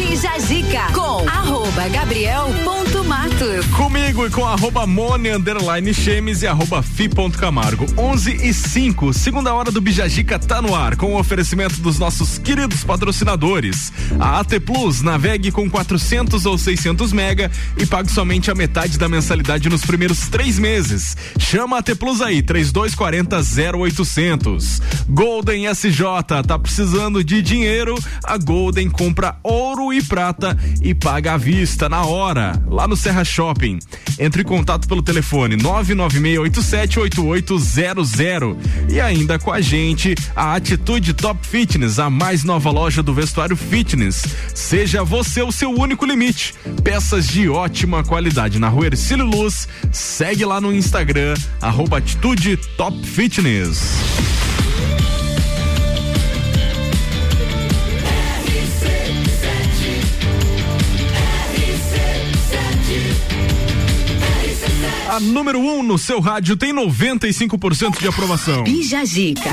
[0.00, 3.66] Bija Zica com arroba Gabriel ponto Matos.
[3.76, 7.84] Comigo e com arroba Mone underline Chemes e arroba Fi ponto Camargo.
[7.98, 12.38] 11 e 5, segunda hora do Bijagica tá no ar com o oferecimento dos nossos
[12.38, 13.92] queridos patrocinadores.
[14.18, 19.08] A AT Plus navegue com 400 ou 600 mega e pague somente a metade da
[19.08, 21.14] mensalidade nos primeiros três meses.
[21.38, 23.36] Chama a AT Plus aí, 3240
[23.76, 24.80] 0800.
[25.10, 26.02] Golden SJ,
[26.46, 27.98] tá precisando de dinheiro?
[28.24, 33.24] A Golden compra ouro e prata e paga à vista na hora, lá no Serra
[33.24, 33.78] Shopping.
[34.18, 38.56] Entre em contato pelo telefone 996878800
[38.88, 43.56] e ainda com a gente a Atitude Top Fitness, a mais nova loja do vestuário
[43.56, 44.24] fitness.
[44.54, 46.54] Seja você o seu único limite.
[46.82, 49.68] Peças de ótima qualidade na rua Ercílio Luz.
[49.92, 52.00] Segue lá no Instagram, arroba
[65.10, 68.62] A número 1 um no seu rádio tem 95% de aprovação.
[68.62, 69.50] Bija Gica.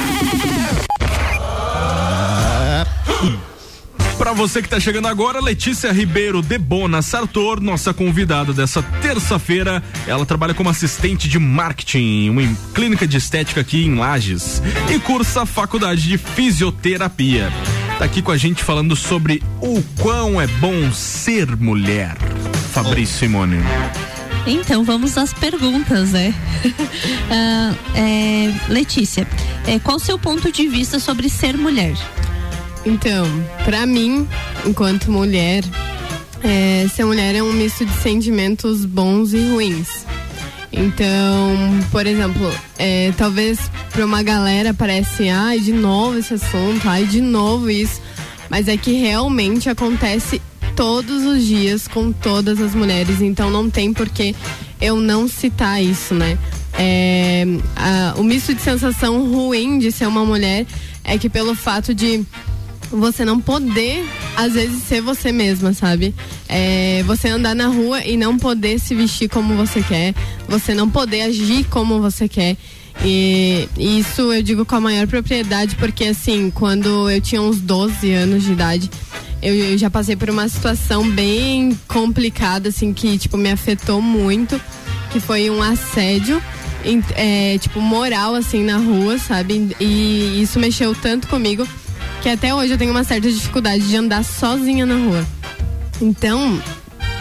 [4.19, 9.81] Para você que tá chegando agora, Letícia Ribeiro de Bona Sartor, nossa convidada dessa terça-feira.
[10.05, 12.43] Ela trabalha como assistente de marketing, uma
[12.75, 14.61] clínica de estética aqui em Lages
[14.93, 17.51] e cursa a faculdade de fisioterapia.
[17.97, 22.15] Tá aqui com a gente falando sobre o quão é bom ser mulher.
[22.71, 23.57] Fabrício Simone.
[24.47, 26.33] Então vamos às perguntas, né?
[27.29, 29.27] Ah, é, Letícia,
[29.67, 31.93] é, qual o seu ponto de vista sobre ser mulher?
[32.85, 33.25] Então,
[33.65, 34.25] pra mim,
[34.65, 35.63] enquanto mulher,
[36.41, 40.05] é, ser mulher é um misto de sentimentos bons e ruins.
[40.71, 41.57] Então,
[41.91, 43.59] por exemplo, é, talvez
[43.91, 48.01] pra uma galera parece, ai, de novo esse assunto, ai, de novo isso.
[48.49, 50.41] Mas é que realmente acontece
[50.77, 54.35] todos os dias com todas as mulheres, então não tem por que
[54.79, 56.37] eu não citar isso, né?
[56.77, 57.43] É,
[57.75, 60.67] a- o misto de sensação ruim de ser uma mulher
[61.03, 62.23] é que pelo fato de
[62.91, 64.05] você não poder,
[64.35, 66.13] às vezes, ser você mesma, sabe?
[66.47, 70.13] É, você andar na rua e não poder se vestir como você quer,
[70.47, 72.55] você não poder agir como você quer.
[73.03, 78.11] E isso eu digo com a maior propriedade, porque assim, quando eu tinha uns 12
[78.11, 78.89] anos de idade,
[79.41, 84.59] eu, eu já passei por uma situação bem complicada, assim, que tipo, me afetou muito,
[85.11, 86.41] que foi um assédio.
[87.15, 89.75] é, tipo, moral, assim, na rua, sabe?
[89.79, 91.67] E isso mexeu tanto comigo
[92.21, 95.25] que até hoje eu tenho uma certa dificuldade de andar sozinha na rua.
[96.01, 96.61] Então,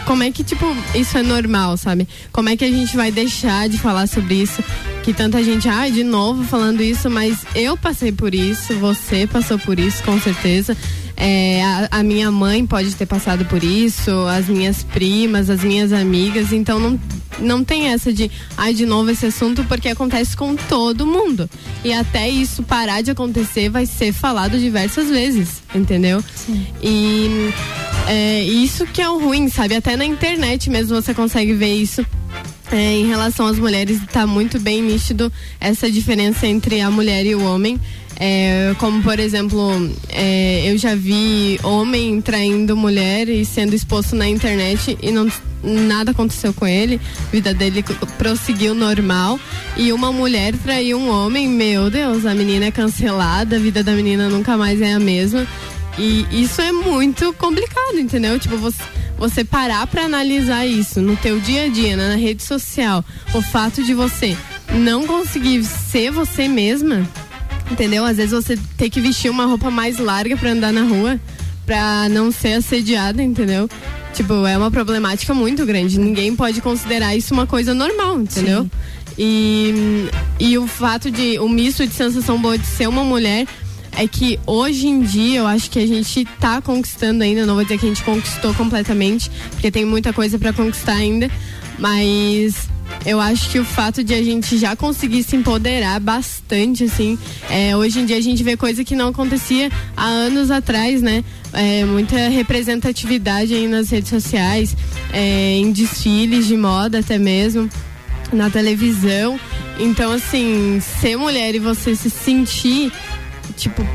[0.05, 0.65] como é que, tipo,
[0.95, 2.07] isso é normal, sabe?
[2.31, 4.63] Como é que a gente vai deixar de falar sobre isso?
[5.03, 9.59] Que tanta gente, ai, de novo falando isso, mas eu passei por isso, você passou
[9.59, 10.75] por isso, com certeza.
[11.19, 15.91] É, a, a minha mãe pode ter passado por isso, as minhas primas, as minhas
[15.91, 16.99] amigas, então não,
[17.39, 21.49] não tem essa de, ai, de novo esse assunto, porque acontece com todo mundo.
[21.83, 26.23] E até isso parar de acontecer vai ser falado diversas vezes, entendeu?
[26.83, 27.51] E
[28.07, 29.75] é, isso que é o ruim, sabe?
[29.75, 32.05] Até na internet mesmo você consegue ver isso.
[32.71, 37.33] É, em relação às mulheres, está muito bem nítido essa diferença entre a mulher e
[37.33, 37.79] o homem.
[38.19, 39.71] É, como, por exemplo,
[40.09, 45.31] é, eu já vi homem traindo mulher e sendo exposto na internet e não,
[45.63, 47.83] nada aconteceu com ele, a vida dele
[48.17, 49.39] prosseguiu normal.
[49.77, 53.91] E uma mulher traiu um homem, meu Deus, a menina é cancelada, a vida da
[53.91, 55.47] menina nunca mais é a mesma.
[55.97, 58.39] E isso é muito complicado, entendeu?
[58.39, 58.83] Tipo, você,
[59.17, 63.41] você parar pra analisar isso no teu dia a dia, né, na rede social, o
[63.41, 64.37] fato de você
[64.73, 67.07] não conseguir ser você mesma,
[67.71, 68.05] entendeu?
[68.05, 71.19] Às vezes você tem que vestir uma roupa mais larga pra andar na rua,
[71.65, 73.69] pra não ser assediada, entendeu?
[74.13, 75.99] Tipo, é uma problemática muito grande.
[75.99, 78.69] Ninguém pode considerar isso uma coisa normal, entendeu?
[79.17, 83.47] E, e o fato de o misto de sensação boa de ser uma mulher
[83.97, 87.63] é que hoje em dia eu acho que a gente tá conquistando ainda, não vou
[87.63, 91.29] dizer que a gente conquistou completamente, porque tem muita coisa para conquistar ainda,
[91.79, 92.69] mas
[93.05, 97.17] eu acho que o fato de a gente já conseguir se empoderar bastante, assim,
[97.49, 101.23] é, hoje em dia a gente vê coisa que não acontecia há anos atrás, né?
[101.53, 104.75] É, muita representatividade aí nas redes sociais,
[105.11, 107.69] é, em desfiles de moda até mesmo
[108.31, 109.39] na televisão.
[109.79, 112.91] Então, assim, ser mulher e você se sentir,
[113.57, 113.85] tipo,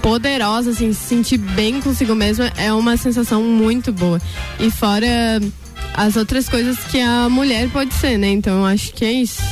[0.00, 4.20] poderosa, assim, se sentir bem consigo mesma é uma sensação muito boa.
[4.58, 5.06] E fora
[5.94, 8.30] as outras coisas que a mulher pode ser, né?
[8.30, 9.42] Então, eu acho que é isso.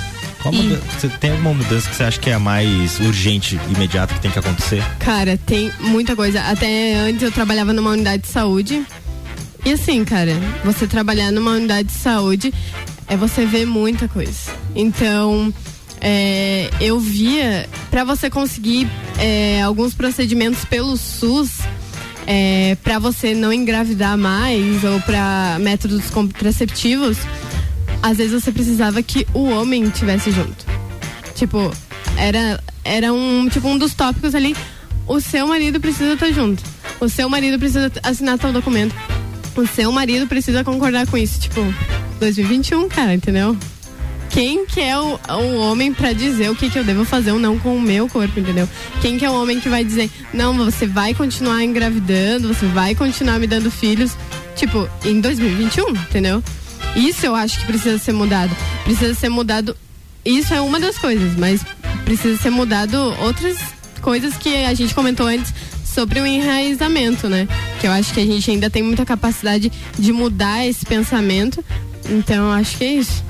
[0.98, 4.30] Você tem alguma mudança que você acha que é a mais urgente, imediata que tem
[4.30, 4.82] que acontecer?
[4.98, 6.40] Cara, tem muita coisa.
[6.40, 8.82] Até antes eu trabalhava numa unidade de saúde.
[9.66, 10.32] E assim, cara,
[10.64, 12.54] você trabalhar numa unidade de saúde
[13.06, 14.50] é você ver muita coisa.
[14.74, 15.52] Então,
[16.00, 18.88] é, eu via, para você conseguir
[19.20, 21.58] é, alguns procedimentos pelo SUS,
[22.26, 27.18] é, para você não engravidar mais ou para métodos contraceptivos,
[28.02, 30.64] às vezes você precisava que o homem estivesse junto.
[31.34, 31.70] Tipo,
[32.16, 34.56] era, era um, tipo, um dos tópicos ali.
[35.06, 36.62] O seu marido precisa estar junto.
[36.98, 38.94] O seu marido precisa assinar tal documento.
[39.56, 41.40] o seu marido precisa concordar com isso.
[41.40, 41.60] Tipo,
[42.20, 43.56] 2021, cara, entendeu?
[44.30, 47.38] Quem que é o, o homem pra dizer o que, que eu devo fazer ou
[47.38, 48.68] não com o meu corpo, entendeu?
[49.02, 52.94] Quem que é o homem que vai dizer, não, você vai continuar engravidando, você vai
[52.94, 54.16] continuar me dando filhos,
[54.54, 56.42] tipo, em 2021, entendeu?
[56.94, 58.56] Isso eu acho que precisa ser mudado.
[58.84, 59.76] Precisa ser mudado.
[60.24, 61.62] Isso é uma das coisas, mas
[62.04, 63.58] precisa ser mudado outras
[64.00, 65.52] coisas que a gente comentou antes
[65.84, 67.48] sobre o enraizamento, né?
[67.80, 71.64] Que eu acho que a gente ainda tem muita capacidade de mudar esse pensamento.
[72.08, 73.24] Então, acho que é isso.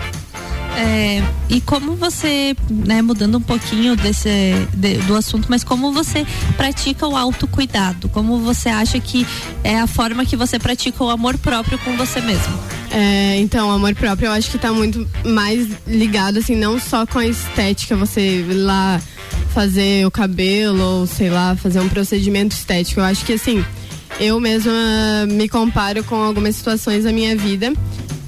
[0.82, 4.30] É, e como você, né, mudando um pouquinho desse
[4.72, 6.26] de- do assunto, mas como você
[6.56, 8.08] pratica o autocuidado?
[8.08, 9.26] Como você acha que
[9.62, 12.58] é a forma que você pratica o amor próprio com você mesmo?
[12.90, 17.04] É, então, o amor próprio eu acho que tá muito mais ligado, assim, não só
[17.04, 18.98] com a estética, você ir lá
[19.52, 23.00] fazer o cabelo ou, sei lá, fazer um procedimento estético.
[23.00, 23.62] Eu acho que, assim,
[24.18, 24.72] eu mesma
[25.28, 27.70] me comparo com algumas situações da minha vida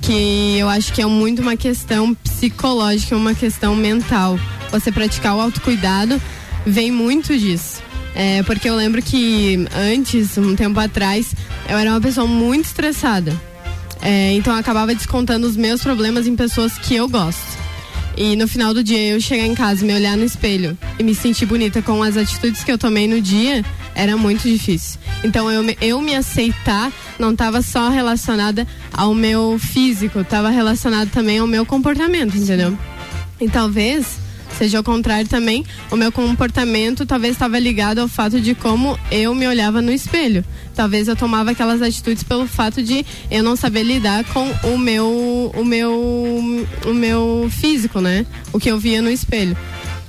[0.03, 4.38] que eu acho que é muito uma questão psicológica, uma questão mental.
[4.70, 6.20] Você praticar o autocuidado
[6.66, 7.80] vem muito disso.
[8.14, 11.34] É, porque eu lembro que antes, um tempo atrás,
[11.68, 13.32] eu era uma pessoa muito estressada.
[14.03, 17.62] É, então eu acabava descontando os meus problemas em pessoas que eu gosto.
[18.16, 21.14] E no final do dia eu chegar em casa, me olhar no espelho e me
[21.14, 25.00] sentir bonita com as atitudes que eu tomei no dia, era muito difícil.
[25.24, 31.39] Então eu, eu me aceitar não estava só relacionada ao meu físico, estava relacionado também
[31.39, 32.77] ao meu comportamento, entendeu?
[33.41, 34.23] E talvez
[34.57, 39.35] seja ao contrário também, o meu comportamento talvez estava ligado ao fato de como eu
[39.35, 40.45] me olhava no espelho.
[40.75, 45.53] Talvez eu tomava aquelas atitudes pelo fato de eu não saber lidar com o meu
[45.57, 48.27] o meu o meu físico, né?
[48.53, 49.57] O que eu via no espelho.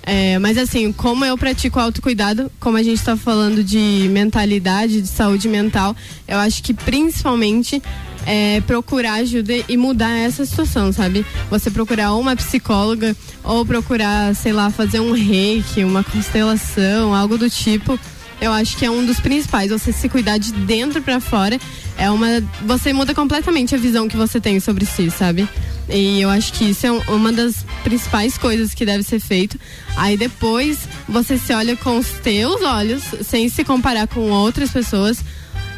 [0.05, 5.07] É, mas assim, como eu pratico autocuidado, como a gente está falando de mentalidade, de
[5.07, 5.95] saúde mental,
[6.27, 7.81] eu acho que principalmente
[8.25, 11.25] é procurar ajuda e mudar essa situação, sabe?
[11.49, 17.49] Você procurar uma psicóloga ou procurar, sei lá, fazer um reiki, uma constelação, algo do
[17.49, 17.97] tipo.
[18.41, 19.71] Eu acho que é um dos principais.
[19.71, 21.57] Você se cuidar de dentro pra fora
[21.97, 22.27] é uma.
[22.65, 25.47] Você muda completamente a visão que você tem sobre si, sabe?
[25.89, 29.59] E eu acho que isso é um- uma das principais coisas que deve ser feito.
[29.97, 35.19] Aí depois você se olha com os teus olhos, sem se comparar com outras pessoas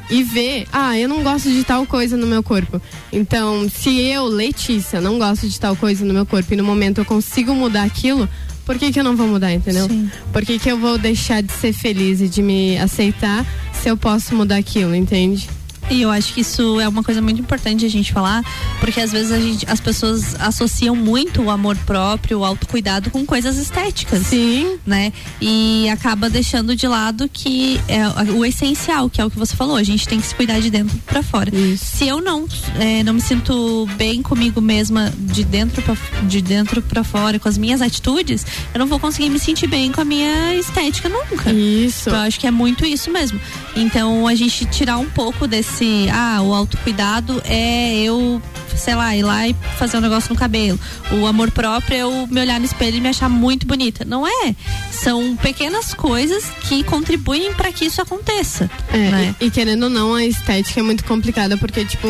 [0.10, 2.80] e ver, ah, eu não gosto de tal coisa no meu corpo.
[3.12, 7.00] Então, se eu, Letícia, não gosto de tal coisa no meu corpo e no momento
[7.00, 8.30] eu consigo mudar aquilo,
[8.64, 9.88] por que, que eu não vou mudar, entendeu?
[10.32, 13.44] Por que, que eu vou deixar de ser feliz e de me aceitar
[13.82, 15.50] se eu posso mudar aquilo, entende?
[15.90, 18.44] E eu acho que isso é uma coisa muito importante a gente falar,
[18.80, 23.26] porque às vezes a gente, as pessoas associam muito o amor próprio, o autocuidado com
[23.26, 24.26] coisas estéticas.
[24.28, 24.80] Sim.
[24.86, 25.14] Né?
[25.40, 29.76] E acaba deixando de lado que é o essencial, que é o que você falou,
[29.76, 31.52] a gente tem que se cuidar de dentro pra fora.
[31.78, 32.48] Se eu não
[32.80, 37.48] é, não me sinto bem comigo mesma de dentro pra, de dentro para fora, com
[37.48, 41.52] as minhas atitudes, eu não vou conseguir me sentir bem com a minha estética nunca.
[41.52, 42.10] Isso.
[42.10, 43.40] Então, eu acho que é muito isso mesmo.
[43.76, 45.75] Então, a gente tirar um pouco desse,
[46.12, 48.42] ah, o autocuidado é eu,
[48.76, 50.80] sei lá, ir lá e fazer um negócio no cabelo.
[51.12, 54.06] O amor próprio é eu me olhar no espelho e me achar muito bonita.
[54.06, 54.56] Não é.
[54.92, 58.70] São pequenas coisas que contribuem para que isso aconteça.
[58.92, 59.36] É, né?
[59.40, 62.08] e, e querendo ou não, a estética é muito complicada, porque, tipo,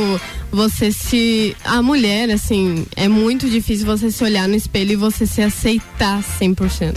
[0.52, 1.56] você se.
[1.64, 6.22] A mulher, assim, é muito difícil você se olhar no espelho e você se aceitar
[6.22, 6.96] 100%.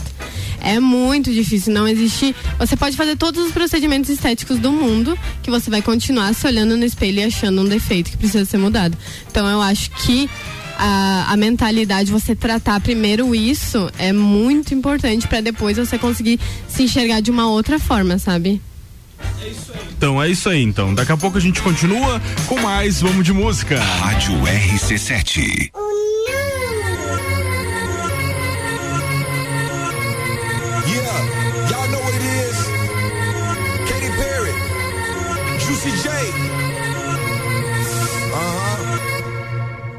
[0.61, 2.35] É muito difícil, não existe.
[2.59, 6.77] Você pode fazer todos os procedimentos estéticos do mundo, que você vai continuar se olhando
[6.77, 8.97] no espelho e achando um defeito que precisa ser mudado.
[9.31, 10.29] Então, eu acho que
[10.79, 16.85] a, a mentalidade, você tratar primeiro isso, é muito importante para depois você conseguir se
[16.85, 18.63] enxergar de uma outra forma, sabe?
[19.97, 20.95] Então é isso aí, então.
[20.95, 23.81] Daqui a pouco a gente continua com mais Vamos de Música.
[23.81, 25.71] Rádio RC7.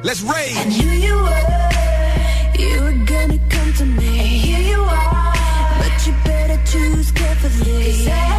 [0.02, 0.56] Let's rage.
[0.78, 1.70] You were,
[2.58, 4.20] you were gonna come to me.
[4.20, 5.34] And here you are,
[5.80, 8.39] but you better choose carefully.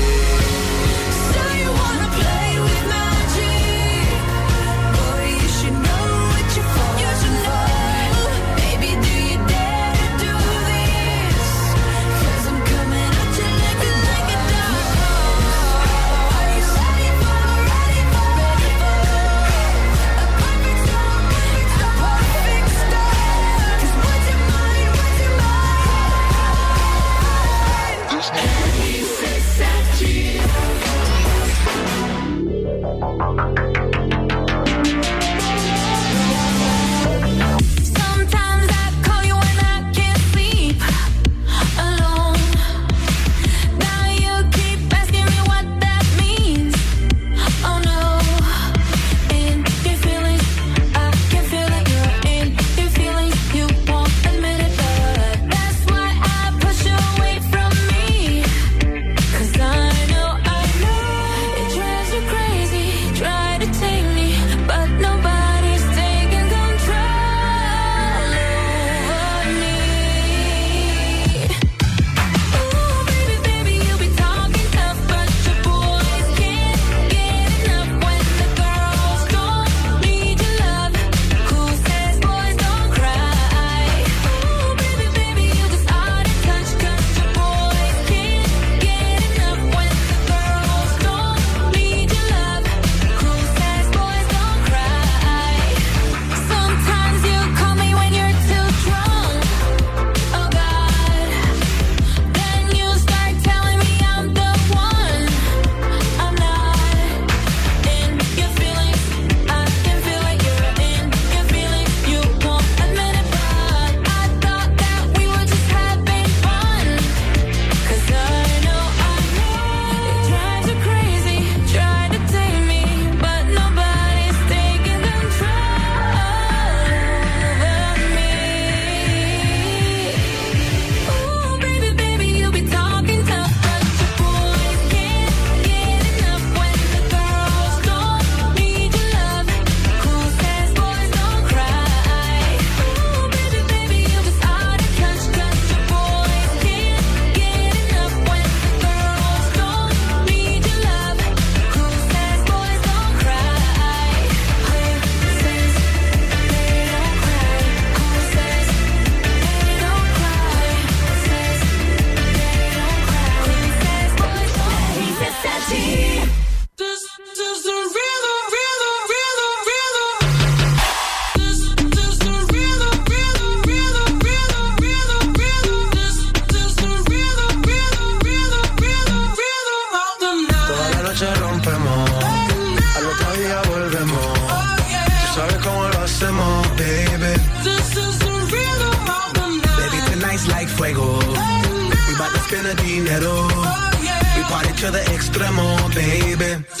[192.51, 193.31] We dinero.
[193.31, 194.35] Oh, yeah.
[194.35, 195.65] We party to the extremo,
[195.95, 196.80] baby.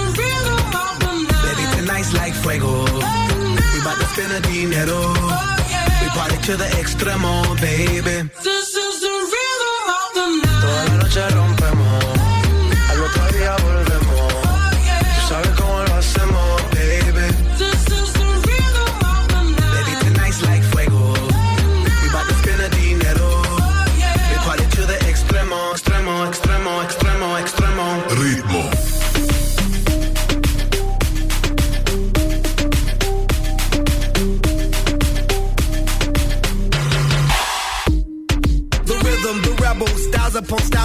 [2.13, 2.67] like fuego.
[2.67, 3.61] Oh, no.
[3.73, 4.99] We bout to spend the dinero.
[4.99, 6.01] Oh, yeah.
[6.01, 8.29] We party to the extremo, baby.
[8.41, 8.50] So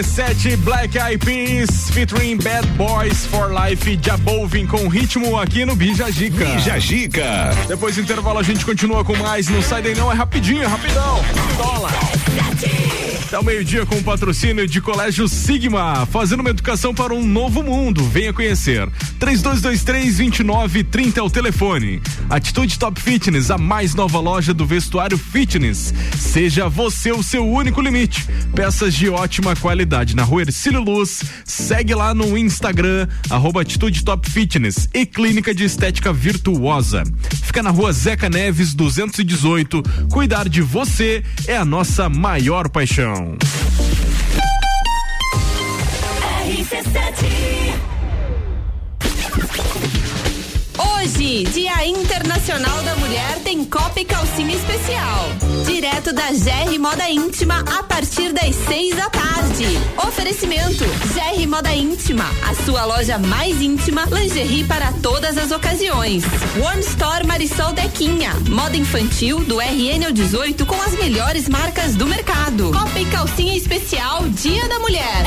[0.00, 6.10] RC7 Black Eyed Peas featuring Bad Boys for Life Jabovin com ritmo aqui no Bija
[6.10, 6.42] Gica.
[6.42, 7.50] Bija Gica.
[7.68, 9.48] Depois do intervalo a gente continua com mais.
[9.48, 11.22] Não sai daí não, é rapidinho, é rapidão.
[11.58, 11.92] Dólar.
[13.26, 17.62] Até o meio-dia com o patrocínio de Colégio Sigma, fazendo uma educação para um novo
[17.62, 18.02] mundo.
[18.02, 18.88] Venha conhecer.
[19.20, 22.00] 3223-2930 é o telefone.
[22.28, 25.92] Atitude Top Fitness, a mais nova loja do vestuário fitness.
[26.16, 28.26] Seja você o seu único limite.
[28.54, 31.22] Peças de ótima qualidade na rua Ercílio Luz.
[31.44, 37.04] Segue lá no Instagram, arroba Atitude Top Fitness e Clínica de Estética Virtuosa.
[37.42, 39.82] Fica na rua Zeca Neves 218.
[40.10, 43.36] Cuidar de você é a nossa maior paixão.
[51.20, 55.28] Hoje, Dia Internacional da Mulher, tem Copa e Calcinha Especial.
[55.66, 59.66] Direto da GR Moda Íntima, a partir das seis da tarde.
[59.98, 60.82] Oferecimento:
[61.12, 66.24] GR Moda Íntima, a sua loja mais íntima, lingerie para todas as ocasiões.
[66.64, 72.06] One Store Marisol Dequinha, moda infantil do RN ao 18 com as melhores marcas do
[72.06, 72.72] mercado.
[72.72, 75.26] Copa e Calcinha Especial, Dia da Mulher.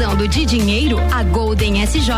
[0.00, 0.98] Precisando de dinheiro?
[1.12, 2.08] A Golden SJ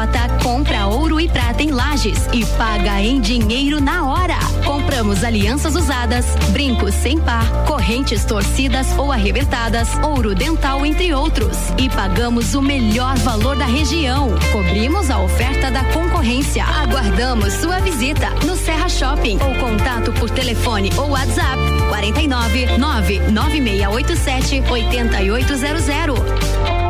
[0.40, 4.38] compra ouro e prata em lajes e paga em dinheiro na hora.
[4.64, 11.56] Compramos alianças usadas, brincos sem par, correntes torcidas ou arrebentadas, ouro dental, entre outros.
[11.76, 14.28] E pagamos o melhor valor da região.
[14.52, 16.64] Cobrimos a oferta da concorrência.
[16.64, 26.81] Aguardamos sua visita no Serra Shopping ou contato por telefone ou WhatsApp 49 99687 8800.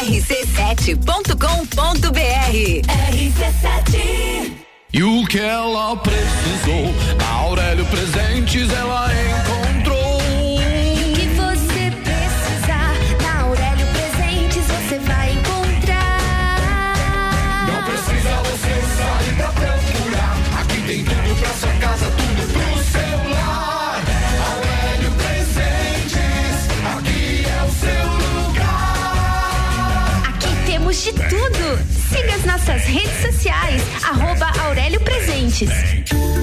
[0.00, 1.36] rc7.com.br
[3.12, 4.52] RC7
[4.94, 6.94] E o que ela precisou,
[7.34, 9.89] Aurélio Presentes ela encontrou.
[31.12, 31.78] de tudo
[32.44, 35.70] nas nossas redes sociais, arroba Aurélio Presentes.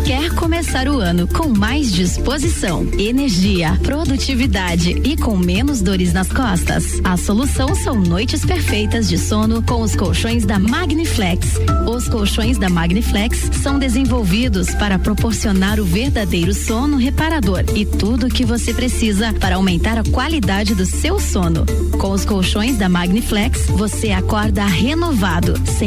[0.06, 7.02] Quer começar o ano com mais disposição, energia, produtividade e com menos dores nas costas?
[7.04, 11.58] A solução são noites perfeitas de sono com os colchões da Magniflex.
[11.86, 18.30] Os colchões da Magniflex são desenvolvidos para proporcionar o verdadeiro sono reparador e tudo o
[18.30, 21.66] que você precisa para aumentar a qualidade do seu sono.
[22.00, 25.87] Com os colchões da Magniflex, você acorda renovado, sem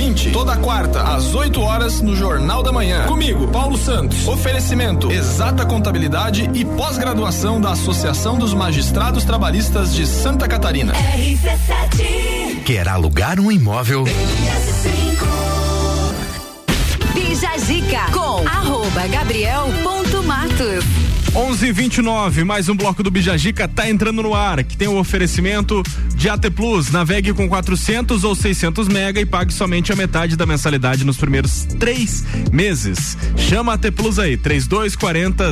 [0.00, 3.06] Direito do ouvinte, toda quarta, às 8 horas, no Jornal da Manhã.
[3.06, 4.26] Comigo, Paulo Santos.
[4.26, 10.94] Oferecimento: exata contabilidade e pós-graduação da Associação dos Magistrados Trabalhistas de Santa Catarina.
[12.64, 14.04] Quer alugar um imóvel?
[17.14, 20.84] Bija Zica com arroba Gabriel ponto Matos.
[21.34, 25.82] 11:29 mais um bloco do Bijagica tá entrando no ar, que tem o oferecimento
[26.20, 26.90] de AT Plus.
[26.90, 31.64] Navegue com 400 ou 600 mega e pague somente a metade da mensalidade nos primeiros
[31.78, 32.22] três
[32.52, 33.16] meses.
[33.38, 35.50] Chama AT Plus aí, 3240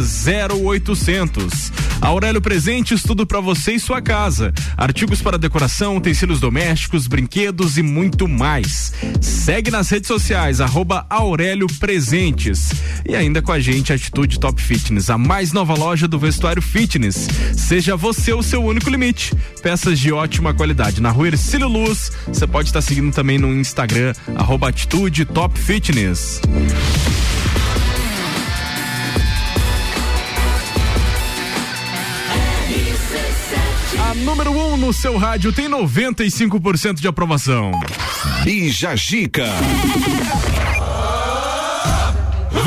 [0.54, 1.72] 0800.
[2.00, 4.52] Aurélio Presentes, tudo para você e sua casa.
[4.76, 8.92] Artigos para decoração, utensílios domésticos, brinquedos e muito mais.
[9.20, 12.70] Segue nas redes sociais, arroba Aurélio Presentes.
[13.08, 17.26] E ainda com a gente, Atitude Top Fitness, a mais nova loja do vestuário fitness.
[17.56, 19.34] Seja você o seu único limite.
[19.60, 21.00] Peças de ótima qualidade.
[21.00, 26.40] Na rua Ercílio Luz, você pode estar seguindo também no Instagram, arroba Atitude Top Fitness.
[34.10, 37.70] A número 1 um no seu rádio tem 95% de aprovação.
[38.42, 39.46] Bija Gica.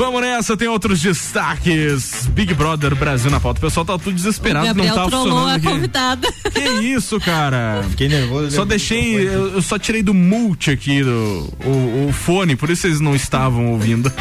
[0.01, 2.25] Vamos nessa, tem outros destaques.
[2.33, 3.59] Big Brother Brasil na pauta.
[3.59, 5.67] O pessoal tá tudo desesperado, não tá funcionando a aqui.
[5.67, 6.33] convidada.
[6.51, 7.85] Que isso, cara?
[7.87, 8.49] Fiquei nervoso.
[8.49, 12.81] Só deixei, eu, eu só tirei do multi aqui do, o, o fone, por isso
[12.81, 14.11] vocês não estavam ouvindo.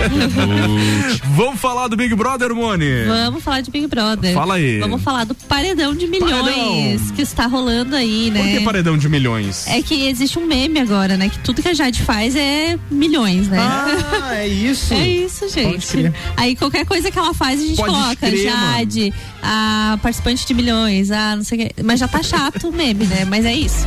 [1.34, 3.04] Vamos falar do Big Brother, Mone?
[3.06, 4.34] Vamos falar de Big Brother.
[4.34, 4.80] Fala aí.
[4.80, 7.16] Vamos falar do paredão de milhões Paredão.
[7.16, 8.42] que está rolando aí, né?
[8.42, 9.66] Por que paredão de milhões?
[9.66, 11.30] É que existe um meme agora, né?
[11.30, 13.58] Que tudo que a Jade faz é milhões, né?
[13.58, 14.92] Ah, é isso?
[15.00, 16.12] É isso, Pode gente.
[16.36, 20.54] Aí qualquer coisa que ela faz, a gente Pode coloca crer, Jade, a participante de
[20.54, 21.82] milhões, a não sei o quê.
[21.82, 23.24] Mas já tá chato o meme, né?
[23.24, 23.86] Mas é isso.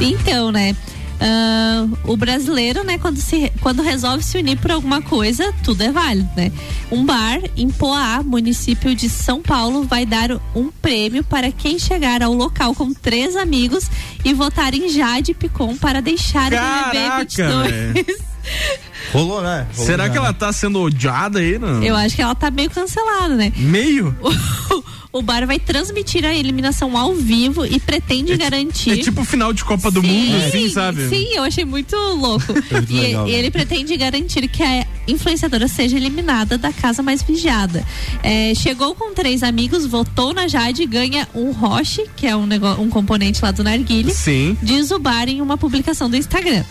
[0.00, 0.74] Então, né?
[1.20, 5.90] ah, o brasileiro, né, quando, se, quando resolve se unir por alguma coisa, tudo é
[5.90, 6.52] válido, né?
[6.90, 12.22] Um bar em Poá, município de São Paulo, vai dar um prêmio para quem chegar
[12.22, 13.90] ao local com três amigos
[14.24, 18.28] e votar em Jade Picon para deixar o Caraca, 22.
[19.12, 19.66] Rolou, né?
[19.72, 20.10] Rolou Será já.
[20.10, 21.82] que ela tá sendo odiada aí, não?
[21.82, 23.52] Eu acho que ela tá meio cancelada, né?
[23.56, 24.16] Meio?
[25.10, 28.90] O bar vai transmitir a eliminação ao vivo e pretende garantir.
[28.90, 31.08] É tipo final de Copa do Mundo, assim, sabe?
[31.08, 32.52] Sim, eu achei muito louco.
[32.52, 33.38] muito e, legal, e né?
[33.38, 37.82] ele pretende garantir que a influenciadora seja eliminada da casa mais vigiada.
[38.22, 42.44] É, chegou com três amigos, votou na Jade e ganha um Roche, que é um,
[42.44, 44.12] negócio, um componente lá do Narguile.
[44.12, 44.58] Sim.
[44.62, 46.64] Diz o bar em uma publicação do Instagram.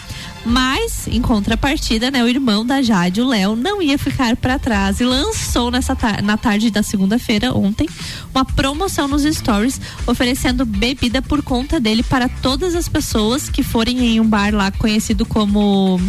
[0.46, 5.00] Mas, em contrapartida, né, o irmão da Jade, o Léo, não ia ficar para trás
[5.00, 7.88] e lançou nessa tar na tarde da segunda-feira, ontem,
[8.34, 14.00] uma promoção nos stories oferecendo bebida por conta dele para todas as pessoas que forem
[14.00, 16.00] em um bar lá conhecido como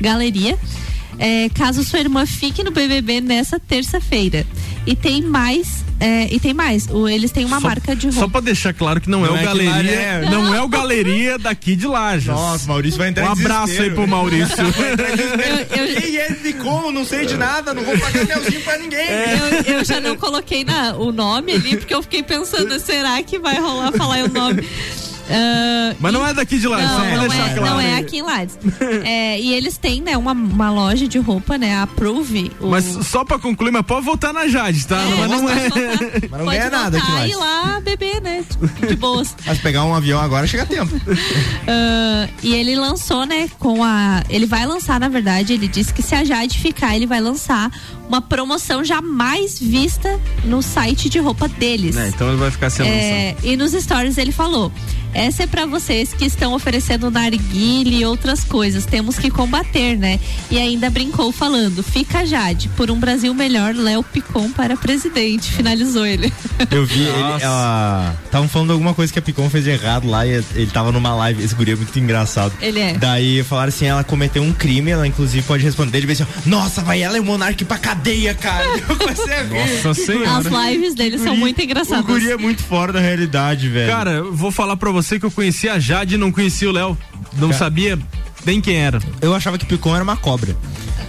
[0.00, 0.58] Galeria.
[1.18, 4.46] É, caso sua irmã fique no BBB nessa terça-feira.
[4.86, 6.86] E tem mais, é, e tem mais.
[6.88, 8.20] O- eles têm uma Só- marca de roupa.
[8.20, 10.62] Só pra deixar claro que não, Não é é o lá galeria, é- não é
[10.62, 12.26] o galeria daqui de Lages.
[12.26, 14.54] Nossa, Maurício vai entrar Um em abraço aí pro Maurício.
[14.66, 16.00] Em desespero.
[16.00, 16.92] Quem é de como?
[16.92, 19.06] Não sei de nada, não vou pagar anelzinho pra ninguém.
[19.66, 23.38] Eu, eu já não coloquei na- o nome ali, porque eu fiquei pensando, será que
[23.38, 24.62] vai rolar falar o nome?
[25.30, 27.74] Ah, Mas não é daqui de lá, não, só pra não deixar é, claro.
[27.74, 28.58] Não é aqui em Lages.
[29.04, 32.52] É, e eles têm, né, uma, uma loja de roupa, né, a Approve.
[32.60, 34.98] o- Mas só pra concluir, mas pode voltar na Jade, tá?
[35.18, 35.68] mas não é.
[36.30, 37.26] Mas não pode ganha nada aqui lá.
[37.26, 38.44] e ir lá beber, né,
[38.88, 39.34] de boas.
[39.46, 40.92] Mas pegar um avião agora chega a tempo.
[41.68, 44.22] Ah, e ele lançou, né, com a.
[44.28, 47.70] Ele vai lançar, na verdade, ele disse que se a Jade ficar, ele vai lançar
[48.08, 51.96] uma promoção jamais vista no site de roupa deles.
[51.96, 54.72] É, então ele vai ficar sem É, e nos stories ele falou:
[55.16, 58.84] essa é pra vocês que estão oferecendo narguile e outras coisas.
[58.84, 60.20] Temos que combater, né?
[60.50, 65.50] E ainda brincou falando: fica Jade, por um Brasil melhor, Léo Picon para presidente.
[65.52, 66.32] Finalizou ele.
[66.70, 67.36] Eu vi, ele.
[68.24, 71.14] Estavam falando alguma coisa que a Picon fez de errado lá e ele tava numa
[71.14, 71.42] live.
[71.42, 72.52] Esse guri é muito engraçado.
[72.60, 72.92] Ele é.
[72.94, 75.98] Daí falaram assim: ela cometeu um crime, ela inclusive pode responder.
[75.98, 78.66] Ele veio assim: Nossa, vai ela e o Monark pra cadeia, cara.
[78.88, 79.82] Eu comecei a rir.
[79.84, 80.36] Nossa senhora.
[80.36, 82.04] As lives dele são muito O engraçadas.
[82.04, 83.90] guri é muito fora da realidade, velho.
[83.90, 86.72] Cara, eu vou falar pra você que eu conhecia a Jade e não conhecia o
[86.72, 86.98] Léo.
[87.34, 87.98] Não sabia
[88.44, 89.00] nem quem era.
[89.20, 90.56] eu achava que Picon era uma cobra.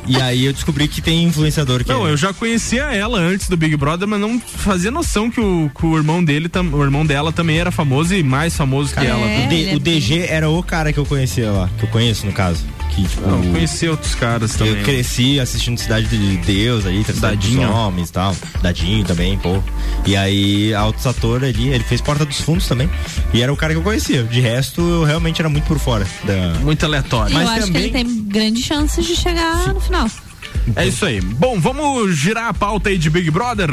[0.09, 2.11] E aí eu descobri que tem influenciador que Não, é.
[2.11, 5.85] eu já conhecia ela antes do Big Brother, mas não fazia noção que o, que
[5.85, 9.19] o irmão dele, tam- o irmão dela também era famoso e mais famoso que ela.
[9.19, 11.89] É, O, D- é o DG era o cara que eu conhecia lá, que eu
[11.89, 12.63] conheço no caso.
[12.97, 14.75] Que, tipo, Não, conhecia outros caras também.
[14.79, 17.71] eu cresci assistindo Cidade de Deus aí, Cidade dos Dadinho.
[17.71, 18.35] Homens e tal.
[18.59, 19.61] Dadinho também, pô.
[20.03, 22.89] E aí, altos ator ali, ele fez Porta dos Fundos também.
[23.35, 24.23] E era o cara que eu conhecia.
[24.23, 26.07] De resto, eu realmente era muito por fora.
[26.23, 26.59] Da...
[26.61, 27.33] Muito aleatório.
[27.33, 30.09] eu mas acho também- que ele tem grandes chances de chegar no final.
[30.75, 31.21] É isso aí.
[31.21, 33.69] Bom, vamos girar a pauta aí de Big Brother.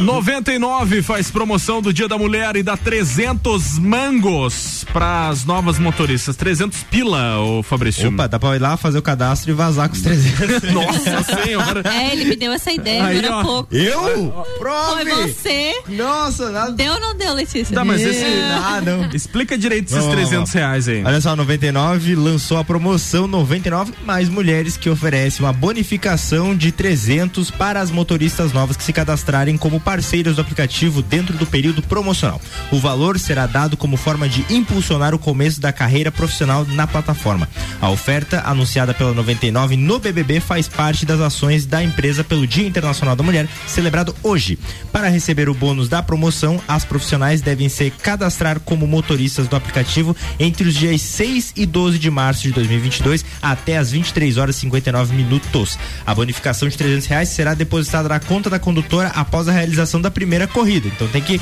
[0.00, 6.36] 99 faz promoção do Dia da Mulher e dá 300 mangos para as novas motoristas.
[6.36, 8.08] 300 pila, ô Fabrício.
[8.08, 10.62] Opa, dá pra ir lá fazer o cadastro e vazar com os 300.
[10.72, 11.82] Nossa senhora.
[11.84, 13.42] É, ele me deu essa ideia Aí, agora ó.
[13.42, 13.74] pouco.
[13.74, 14.32] Eu?
[14.32, 15.10] Foi Prove!
[15.32, 15.74] você.
[15.88, 16.72] Nossa, nada.
[16.72, 17.74] Deu ou não deu, Letícia?
[17.74, 18.24] Tá, mas esse.
[18.24, 19.08] Ah, não.
[19.12, 21.04] Explica direito esses Vamos lá, 300 reais aí.
[21.04, 27.50] Olha só, 99 lançou a promoção 99 mais mulheres que oferece uma bonificação de 300
[27.50, 32.40] para as motoristas novas que se cadastrarem como parceiras do aplicativo dentro do período promocional.
[32.70, 37.48] O valor será dado como forma de impulsionar o começo da carreira profissional na plataforma.
[37.80, 42.68] A oferta anunciada pela 99 no BBB faz parte das ações da empresa pelo Dia
[42.68, 44.60] Internacional da Mulher, celebrado hoje.
[44.92, 50.16] Para receber o bônus da promoção, as profissionais devem se cadastrar como motoristas do aplicativo
[50.38, 54.60] entre os dias 6 e 12 de março de 2022 até as 23 horas e
[54.60, 55.76] 59 minutos.
[56.06, 60.10] A bonificação de 300 reais será depositada na conta da condutora após a realização da
[60.10, 60.88] primeira corrida.
[60.88, 61.40] Então tem que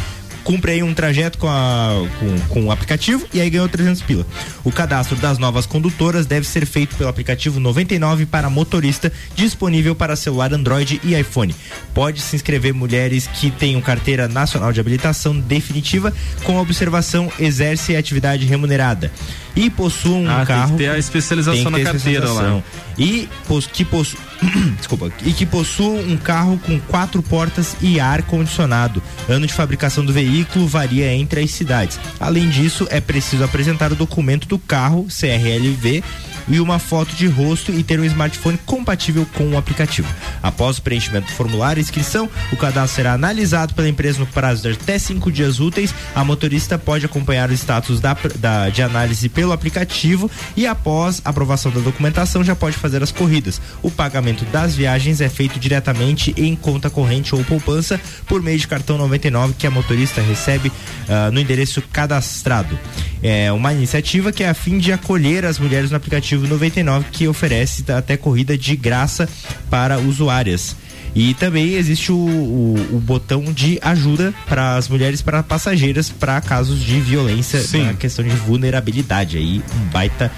[0.48, 4.26] cumpre aí um trajeto com, a, com, com o aplicativo e aí ganhou 300 pila.
[4.64, 10.16] O cadastro das novas condutoras deve ser feito pelo aplicativo 99 para motorista, disponível para
[10.16, 11.54] celular Android e iPhone.
[11.92, 18.46] Pode se inscrever mulheres que tenham carteira nacional de habilitação definitiva com observação exerce atividade
[18.46, 19.12] remunerada
[19.54, 22.62] e possuam um Ah, tem que carro ter a especialização na carteira lá.
[22.96, 23.28] E
[23.72, 24.16] que possu...
[24.76, 25.10] Desculpa.
[25.24, 29.02] E que possua um carro com quatro portas e ar condicionado.
[29.28, 31.98] Ano de fabricação do veículo varia entre as cidades.
[32.20, 36.02] Além disso, é preciso apresentar o documento do carro, CRLV,
[36.48, 40.08] e uma foto de rosto e ter um smartphone compatível com o aplicativo.
[40.42, 44.62] Após o preenchimento do formulário e inscrição, o cadastro será analisado pela empresa no prazo
[44.62, 45.94] de até cinco dias úteis.
[46.14, 51.70] A motorista pode acompanhar o status da, da- de análise pelo aplicativo e após aprovação
[51.70, 53.60] da documentação já pode fazer as corridas.
[53.82, 58.66] O pagamento das viagens é feito diretamente em conta corrente ou poupança por meio de
[58.68, 60.72] cartão 99 que a motorista recebe
[61.08, 62.78] ah, no endereço cadastrado.
[63.22, 67.26] É uma iniciativa que é a fim de acolher as mulheres no aplicativo 99 que
[67.26, 69.28] oferece até corrida de graça
[69.70, 70.76] para usuárias.
[71.14, 76.40] E também existe o, o- o botão de ajuda para as mulheres, para passageiras, para
[76.40, 77.84] casos de violência, Sim.
[77.84, 79.36] na questão de vulnerabilidade.
[79.38, 80.30] Aí, um baita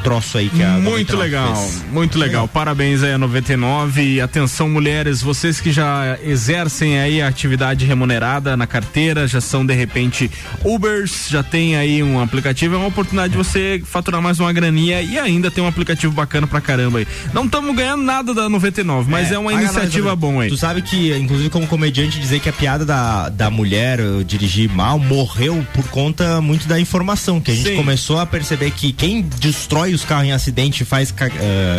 [0.00, 1.84] troço aí que a Muito 99 legal, fez.
[1.92, 2.48] muito legal.
[2.48, 8.56] Parabéns aí a 99 e atenção mulheres, vocês que já exercem aí a atividade remunerada
[8.56, 10.30] na carteira, já são de repente
[10.64, 15.00] Ubers, já tem aí um aplicativo, é uma oportunidade de você faturar mais uma graninha
[15.02, 17.06] e ainda tem um aplicativo bacana pra caramba aí.
[17.32, 20.48] Não estamos ganhando nada da 99, mas é, uma paga iniciativa bom aí.
[20.48, 24.98] Tu sabe que, inclusive, como comediante, dizer que a piada da, da mulher dirigir mal
[24.98, 27.40] morreu por conta muito da informação.
[27.40, 27.76] Que a gente Sim.
[27.76, 31.14] começou a perceber que quem destrói os carros em acidente e faz uh,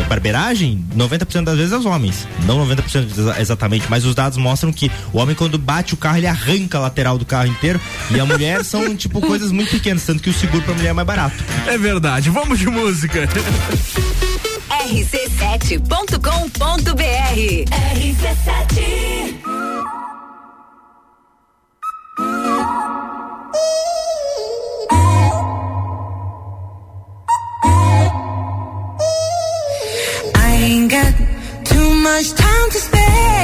[0.08, 2.28] barbeiragem, 90% das vezes é os homens.
[2.46, 6.28] Não 90% exatamente, mas os dados mostram que o homem, quando bate o carro, ele
[6.28, 7.80] arranca a lateral do carro inteiro.
[8.10, 10.94] E a mulher são, tipo, coisas muito pequenas, tanto que o seguro pra mulher é
[10.94, 11.44] mais barato.
[11.68, 12.30] É verdade.
[12.30, 13.28] Vamos de música.
[14.70, 16.22] rc7.com.br
[17.96, 19.22] RC7
[23.54, 24.01] Ooh.
[30.92, 31.14] got
[31.64, 33.41] too much time to spare.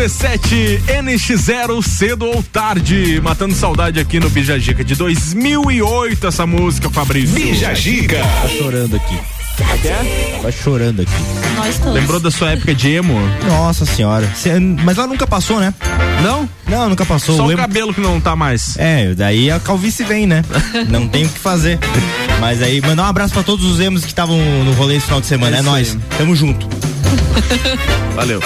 [0.00, 7.34] RC7 NX0 cedo ou tarde, matando saudade aqui no Bijagica de 2008 essa música, Fabrício.
[7.34, 8.16] Bijagica.
[8.18, 9.18] Tá chorando aqui.
[9.58, 11.12] Tava chorando aqui.
[11.54, 11.92] Nós todos.
[11.92, 13.14] Lembrou da sua época de emo?
[13.46, 14.26] Nossa senhora.
[14.34, 15.74] Cê- mas ela nunca passou, né?
[16.22, 16.48] Não?
[16.66, 17.36] Não, nunca passou.
[17.36, 18.78] Só o emo- cabelo que não tá mais.
[18.78, 20.42] É, daí a calvície vem, né?
[20.88, 21.78] Não tem o que fazer.
[22.40, 25.20] Mas aí, mandar um abraço pra todos os emos que estavam no rolê esse final
[25.20, 25.58] de semana.
[25.58, 25.98] É É, aí.
[26.16, 26.66] Tamo junto.
[28.16, 28.40] Valeu.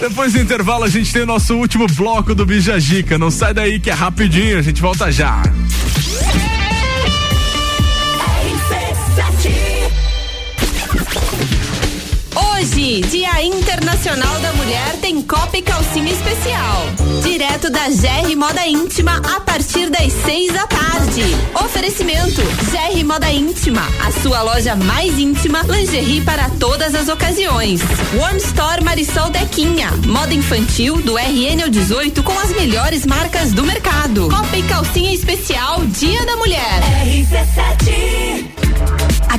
[0.00, 3.18] Depois do intervalo, a gente tem o nosso último bloco do Bijagica.
[3.18, 5.42] Não sai daí que é rapidinho, a gente volta já.
[12.90, 16.86] Hoje, Dia Internacional da Mulher, tem Copa e Calcinha Especial.
[17.22, 21.22] Direto da GR Moda Íntima, a partir das seis da tarde.
[21.54, 27.80] Oferecimento: GR Moda Íntima, a sua loja mais íntima, lingerie para todas as ocasiões.
[28.28, 33.62] One Store Marisol Dequinha, moda infantil do RN ao 18 com as melhores marcas do
[33.62, 34.28] mercado.
[34.28, 36.80] Copa e Calcinha Especial, Dia da Mulher.
[39.28, 39.38] A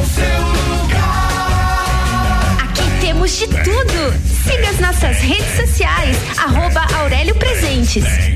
[0.00, 0.40] o seu
[0.80, 2.56] lugar.
[2.62, 4.14] Aqui temos de tudo.
[4.44, 8.35] Siga as nossas redes sociais, arroba Aurélio Presentes.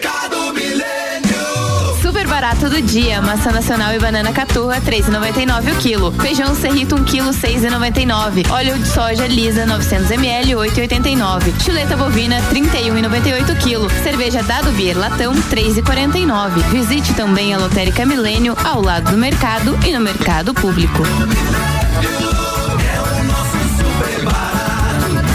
[2.41, 6.11] Barato do dia, maçã nacional e banana caturra, 3,99 o quilo.
[6.13, 8.49] Feijão serrito, 1 quilo, 6,99.
[8.49, 11.61] Óleo de soja lisa, 900 ml, 8,89.
[11.63, 13.87] Chuleta bovina, 31,98 quilo.
[14.01, 16.63] Cerveja Dado Beer latão, 3,49.
[16.71, 21.03] Visite também a Lotérica Milênio, ao lado do mercado e no mercado público.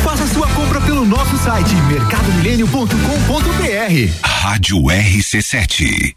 [0.02, 4.10] Faça sua compra pelo nosso site mercadomilênio.com.br.
[4.24, 6.16] Rádio RC7.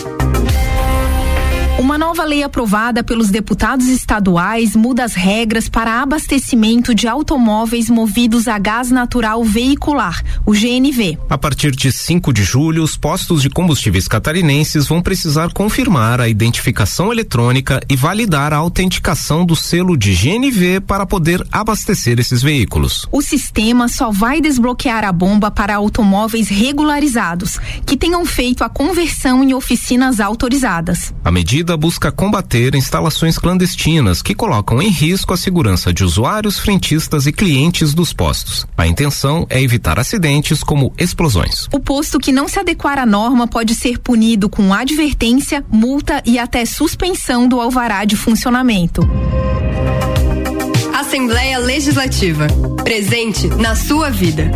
[1.79, 8.47] Uma nova lei aprovada pelos deputados estaduais muda as regras para abastecimento de automóveis movidos
[8.47, 11.17] a gás natural veicular, o GNV.
[11.29, 16.29] A partir de 5 de julho, os postos de combustíveis catarinenses vão precisar confirmar a
[16.29, 23.07] identificação eletrônica e validar a autenticação do selo de GNV para poder abastecer esses veículos.
[23.11, 29.43] O sistema só vai desbloquear a bomba para automóveis regularizados, que tenham feito a conversão
[29.43, 31.13] em oficinas autorizadas.
[31.23, 37.25] A medida busca combater instalações clandestinas que colocam em risco a segurança de usuários, frentistas
[37.25, 38.65] e clientes dos postos.
[38.77, 41.67] A intenção é evitar acidentes como explosões.
[41.71, 46.37] O posto que não se adequar à norma pode ser punido com advertência, multa e
[46.37, 49.07] até suspensão do alvará de funcionamento.
[50.93, 52.47] Assembleia Legislativa.
[52.83, 54.51] Presente na sua vida.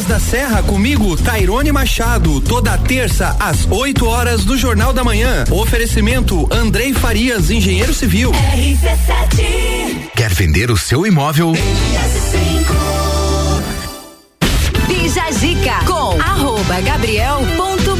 [0.00, 5.44] Praças da Serra comigo, Tairone Machado, toda terça às 8 horas do Jornal da Manhã.
[5.50, 8.32] Oferecimento Andrei Farias, engenheiro civil.
[10.16, 11.52] Quer vender o seu imóvel?
[14.86, 16.80] Bija Zica com arroba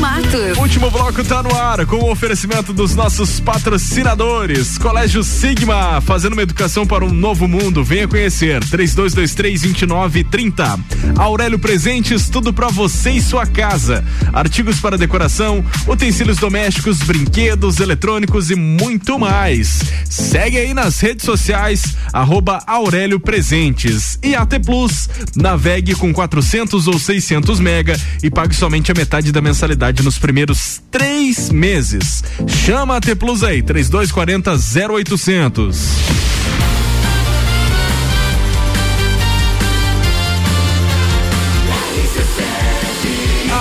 [0.00, 0.58] gabriel.matos.
[0.58, 4.78] Último bloco tá no ar com o oferecimento dos nossos patrocinadores.
[4.78, 7.84] Colégio Sigma, fazendo uma educação para um novo mundo.
[7.84, 8.64] Venha conhecer.
[8.64, 10.80] 3223-2930.
[11.16, 14.04] Aurélio Presentes, tudo para você e sua casa.
[14.32, 19.82] Artigos para decoração, utensílios domésticos, brinquedos, eletrônicos e muito mais.
[20.08, 24.18] Segue aí nas redes sociais, arroba Aurélio Presentes.
[24.22, 29.40] E AT Plus, navegue com 400 ou 600 mega e pague somente a metade da
[29.40, 32.22] mensalidade nos primeiros três meses.
[32.46, 34.52] Chama a AT Plus aí, 3240
[34.94, 36.20] 0800.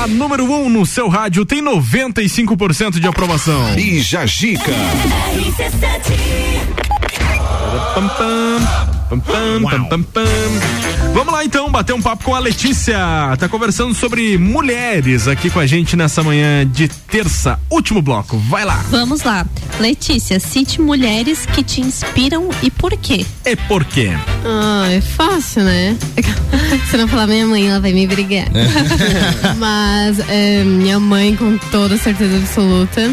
[0.01, 3.77] A número 1 um no seu rádio tem 95% de aprovação.
[3.77, 4.71] E Jajica.
[9.09, 10.23] Pam, pam, pam, pam.
[11.15, 12.95] Vamos lá então, bater um papo com a Letícia.
[13.39, 18.37] Tá conversando sobre mulheres aqui com a gente nessa manhã de terça, último bloco.
[18.37, 18.83] Vai lá.
[18.91, 19.47] Vamos lá.
[19.79, 23.25] Letícia, cite mulheres que te inspiram e por quê?
[23.45, 24.11] E por quê?
[24.45, 25.97] Ah, é fácil, né?
[26.91, 28.45] Se não falar minha mãe, ela vai me brigar.
[29.57, 33.11] Mas é, minha mãe, com toda certeza absoluta.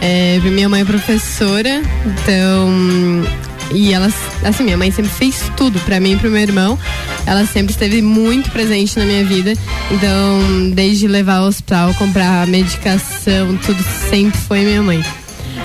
[0.00, 3.24] É, minha mãe é professora, então.
[3.72, 4.08] E ela,
[4.44, 6.78] assim, minha mãe sempre fez tudo pra mim e pro meu irmão.
[7.26, 9.52] Ela sempre esteve muito presente na minha vida.
[9.90, 15.04] Então, desde levar ao hospital, comprar medicação, tudo sempre foi minha mãe.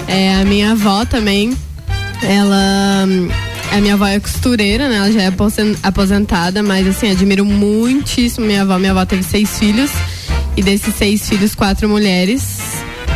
[0.08, 1.56] É, a minha avó também,
[2.24, 3.06] ela.
[3.72, 4.98] A minha avó é costureira, né?
[4.98, 8.78] Ela já é aposen- aposentada, mas assim, admiro muitíssimo minha avó.
[8.78, 9.92] Minha avó teve seis filhos.
[10.58, 12.44] E desses seis filhos, quatro mulheres.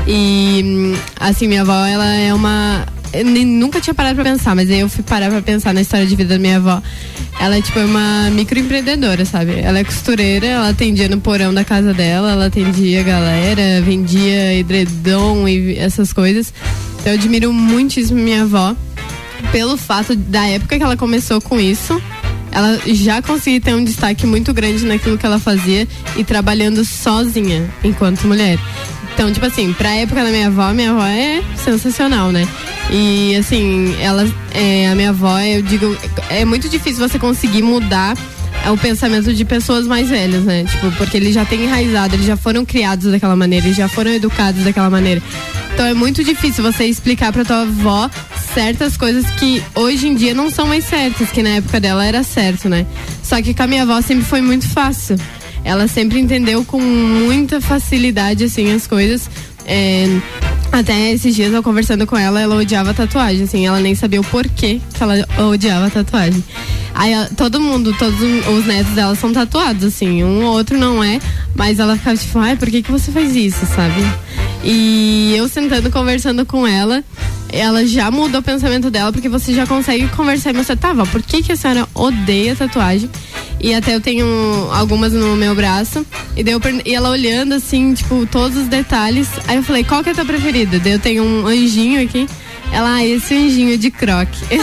[0.08, 2.86] E assim, minha avó, ela é uma.
[3.14, 5.82] Eu nem- nunca tinha parado pra pensar, mas aí eu fui parar pra pensar na
[5.82, 6.82] história de vida da minha avó.
[7.40, 9.60] Ela é tipo uma microempreendedora, sabe?
[9.60, 14.54] Ela é costureira, ela atendia no porão da casa dela, ela atendia a galera, vendia
[14.54, 16.54] edredom e essas coisas.
[17.00, 18.76] Então eu admiro muitíssimo minha avó
[19.52, 22.02] pelo fato da época que ela começou com isso,
[22.52, 27.70] ela já conseguia ter um destaque muito grande naquilo que ela fazia e trabalhando sozinha
[27.84, 28.58] enquanto mulher.
[29.16, 32.46] Então, tipo assim, pra época da minha avó, minha avó é sensacional, né?
[32.92, 35.98] E assim, ela, é, a minha avó, eu digo,
[36.30, 38.16] é muito difícil você conseguir mudar
[38.70, 40.66] o pensamento de pessoas mais velhas, né?
[40.66, 44.12] Tipo, porque eles já têm enraizado, eles já foram criados daquela maneira, eles já foram
[44.12, 45.22] educados daquela maneira.
[45.74, 48.10] Então é muito difícil você explicar pra tua avó
[48.54, 52.22] certas coisas que hoje em dia não são mais certas, que na época dela era
[52.22, 52.86] certo, né?
[53.24, 55.18] Só que com a minha avó sempre foi muito fácil.
[55.66, 59.30] Ela sempre entendeu com muita facilidade, assim, as coisas.
[59.66, 60.06] É,
[60.72, 64.24] até esses dias eu conversando com ela, ela odiava tatuagem, assim, ela nem sabia o
[64.24, 65.16] porquê que ela
[65.50, 66.44] odiava tatuagem.
[66.94, 71.20] Aí todo mundo, todos os netos dela são tatuados, assim, um ou outro não é,
[71.56, 74.02] mas ela ficava tipo, ai, por que, que você faz isso, sabe?
[74.64, 77.04] E eu sentando conversando com ela,
[77.52, 81.22] ela já mudou o pensamento dela, porque você já consegue conversar e tá, vó, por
[81.22, 83.10] que, que a senhora odeia tatuagem?
[83.66, 84.28] E até eu tenho
[84.72, 86.06] algumas no meu braço.
[86.38, 89.28] E, daí eu per- e ela olhando assim, tipo, todos os detalhes.
[89.48, 90.78] Aí eu falei, qual que é a tua preferida?
[90.78, 92.28] Daí eu tenho um anjinho aqui.
[92.76, 94.38] Ela, ah, esse anjinho de croque.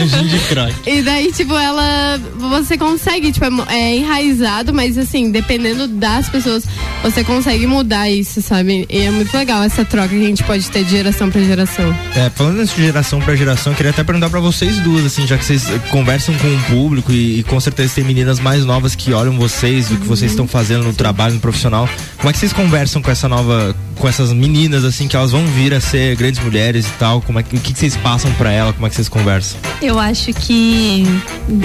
[0.00, 0.90] Anjinho de croque.
[0.90, 2.18] E daí, tipo, ela.
[2.36, 6.64] Você consegue, tipo, é é enraizado, mas assim, dependendo das pessoas,
[7.02, 8.86] você consegue mudar isso, sabe?
[8.88, 11.96] E é muito legal essa troca que a gente pode ter de geração pra geração.
[12.14, 15.36] É, falando de geração pra geração, eu queria até perguntar pra vocês duas, assim, já
[15.38, 18.94] que vocês eh, conversam com o público e, e com certeza tem meninas mais novas
[18.94, 21.88] que olham vocês, o que vocês estão fazendo no trabalho, no profissional.
[22.16, 25.46] Como é que vocês conversam com essa nova, com essas meninas, assim, que elas vão
[25.46, 27.20] vir a ser grandes mulheres e tal?
[27.22, 28.72] Como é que, o que, vocês passam pra ela?
[28.72, 29.58] Como é que vocês conversam?
[29.82, 31.04] Eu acho que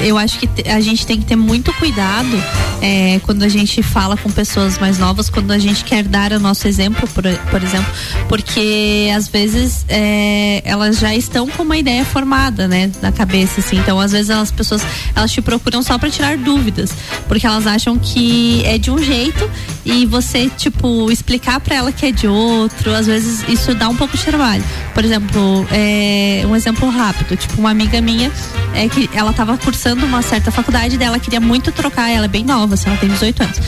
[0.03, 2.41] eu acho que a gente tem que ter muito cuidado
[2.82, 6.40] é, quando a gente fala com pessoas mais novas, quando a gente quer dar o
[6.40, 7.94] nosso exemplo, por, por exemplo,
[8.28, 13.78] porque às vezes é, elas já estão com uma ideia formada, né, na cabeça, assim.
[13.78, 14.82] Então, às vezes as pessoas
[15.16, 16.91] elas te procuram só para tirar dúvidas,
[17.28, 19.49] porque elas acham que é de um jeito
[19.86, 22.94] e você tipo explicar para ela que é de outro.
[22.94, 24.64] Às vezes isso dá um pouco de trabalho.
[24.94, 28.32] Por exemplo, é, um exemplo rápido, tipo uma amiga minha
[28.74, 32.44] é que ela tava cursando uma certa faculdade dela queria muito trocar, ela é bem
[32.44, 33.60] nova, assim, ela tem 18 anos.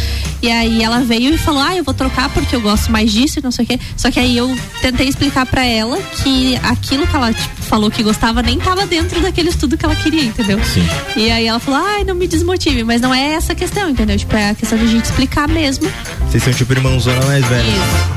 [0.42, 3.40] E aí ela veio e falou: Ah, eu vou trocar porque eu gosto mais disso
[3.40, 3.80] e não sei o quê.
[3.96, 8.02] Só que aí eu tentei explicar pra ela que aquilo que ela tipo, falou que
[8.04, 10.60] gostava nem tava dentro daquele estudo que ela queria, entendeu?
[10.64, 10.86] Sim.
[11.16, 12.84] E aí ela falou: Ai, não me desmotive.
[12.84, 14.18] Mas não é essa a questão, entendeu?
[14.18, 15.90] Tipo, é a questão de a gente explicar mesmo.
[16.30, 17.64] Vocês são tipo irmãozona mais velha.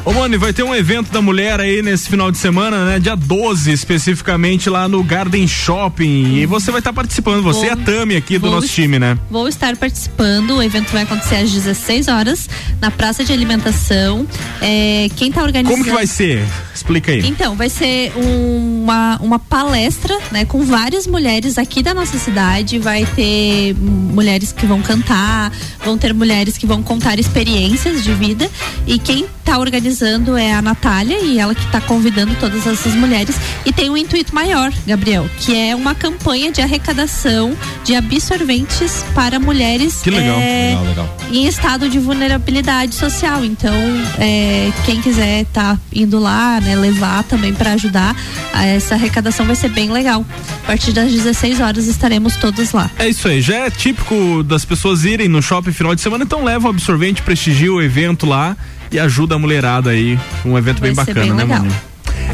[0.04, 2.98] Ô, mano, e vai ter um evento da mulher aí nesse final de semana, né?
[2.98, 6.36] Dia 12, especificamente lá no Garden Shopping.
[6.36, 9.16] E você vai estar participando, você Vou- e a Tami aqui do nosso time, né?
[9.30, 10.56] Vou estar participando.
[10.56, 12.48] O evento vai acontecer às 16 horas
[12.80, 14.26] na Praça de Alimentação.
[14.60, 15.70] É, quem tá organizando.
[15.76, 16.44] Como que vai ser?
[16.74, 17.20] Explica aí.
[17.26, 22.78] Então, vai ser um- uma, uma palestra, né, com várias mulheres aqui da nossa cidade.
[22.78, 25.52] Vai ter mulheres que vão cantar,
[25.84, 28.48] vão ter mulheres que vão contar experiências de vida.
[28.86, 33.34] E quem tá organizando é a Natália e ela que tá convidando todas essas mulheres.
[33.64, 39.40] E tem um intuito maior, Gabriel, que é uma campanha de arrecadação de absorventes para
[39.40, 40.38] mulheres Que legal.
[40.40, 41.16] é, Legal, legal.
[41.32, 43.44] em estado de vulnerabilidade social.
[43.44, 43.74] Então,
[44.18, 48.14] é, quem quiser tá indo lá, né, levar também para ajudar,
[48.52, 50.24] a essa arrecadação vai ser bem legal.
[50.64, 52.90] A partir das 16 horas estaremos todos lá.
[52.98, 56.44] É isso aí, já é típico das pessoas irem no shopping final de semana, então
[56.44, 58.56] leva o absorvente, prestigia o evento lá
[58.90, 60.18] e ajuda a mulherada aí.
[60.44, 61.64] Um evento bem Vai ser bacana, bem né, legal.
[61.64, 61.80] mano?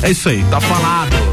[0.03, 1.26] É isso aí, tá falado.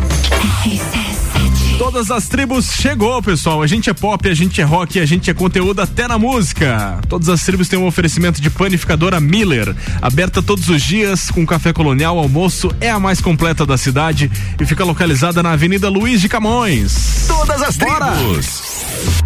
[1.77, 3.61] Todas as tribos chegou, pessoal.
[3.61, 6.99] A gente é pop, a gente é rock, a gente é conteúdo até na música.
[7.09, 11.73] Todas as tribos têm um oferecimento de panificadora Miller, aberta todos os dias com café
[11.73, 16.29] colonial, almoço, é a mais completa da cidade e fica localizada na Avenida Luiz de
[16.29, 17.25] Camões.
[17.27, 18.11] Todas as Bora!
[18.11, 18.61] tribos.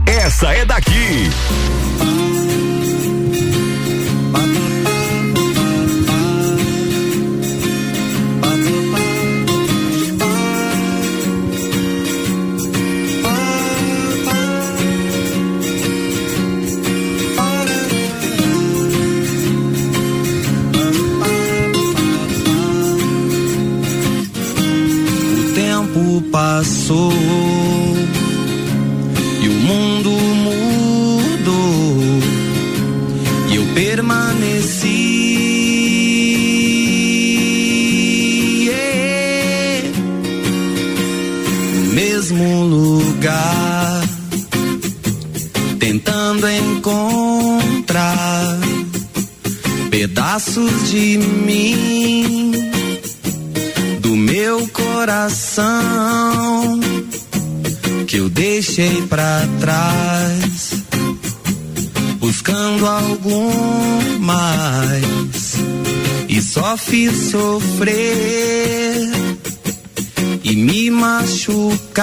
[0.05, 1.29] Essa é daqui.
[26.37, 27.11] Passou
[29.41, 30.11] e o mundo
[30.45, 31.97] mudou
[33.49, 35.07] e eu permaneci.
[41.73, 44.03] No mesmo lugar
[45.79, 48.59] tentando encontrar
[49.89, 52.46] pedaços de mim
[54.97, 56.79] coração
[58.07, 60.73] que eu deixei pra trás,
[62.17, 63.53] buscando algo
[64.19, 65.53] mais.
[66.27, 69.07] E só fiz sofrer
[70.43, 71.99] e me machucar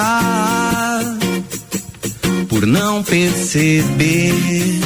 [2.47, 4.79] por não perceber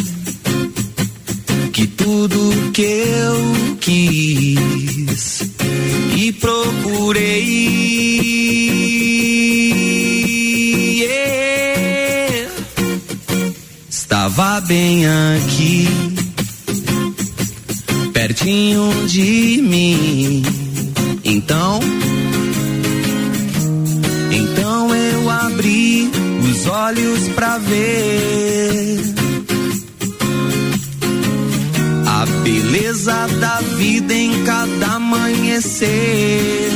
[1.71, 5.58] que tudo que eu quis
[6.21, 7.69] e procurei.
[13.89, 15.87] Estava bem aqui
[18.11, 20.43] pertinho de mim.
[21.23, 21.79] Então
[24.29, 26.11] então eu abri
[26.43, 29.18] os olhos pra ver
[32.79, 36.71] beleza da vida em cada amanhecer.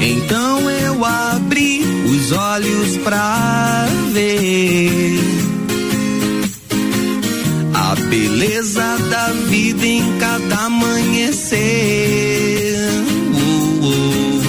[0.00, 5.18] Então eu abri os olhos pra ver
[7.74, 11.58] a beleza da vida em cada amanhecer.
[13.34, 14.42] Uh, uh.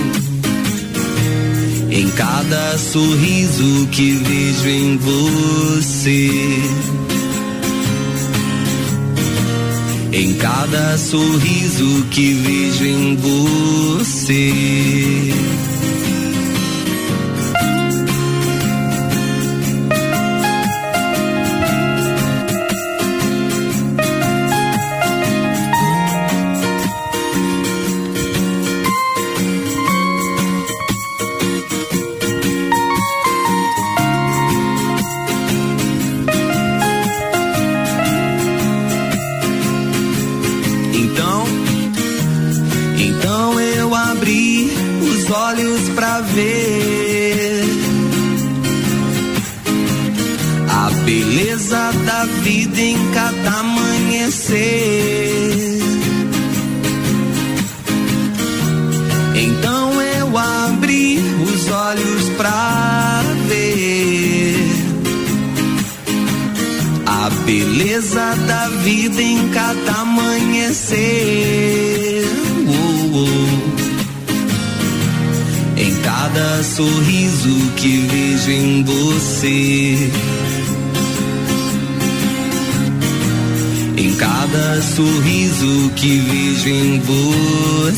[1.92, 6.30] Em cada sorriso que vejo em você.
[10.18, 14.52] Em cada sorriso que vejo em você.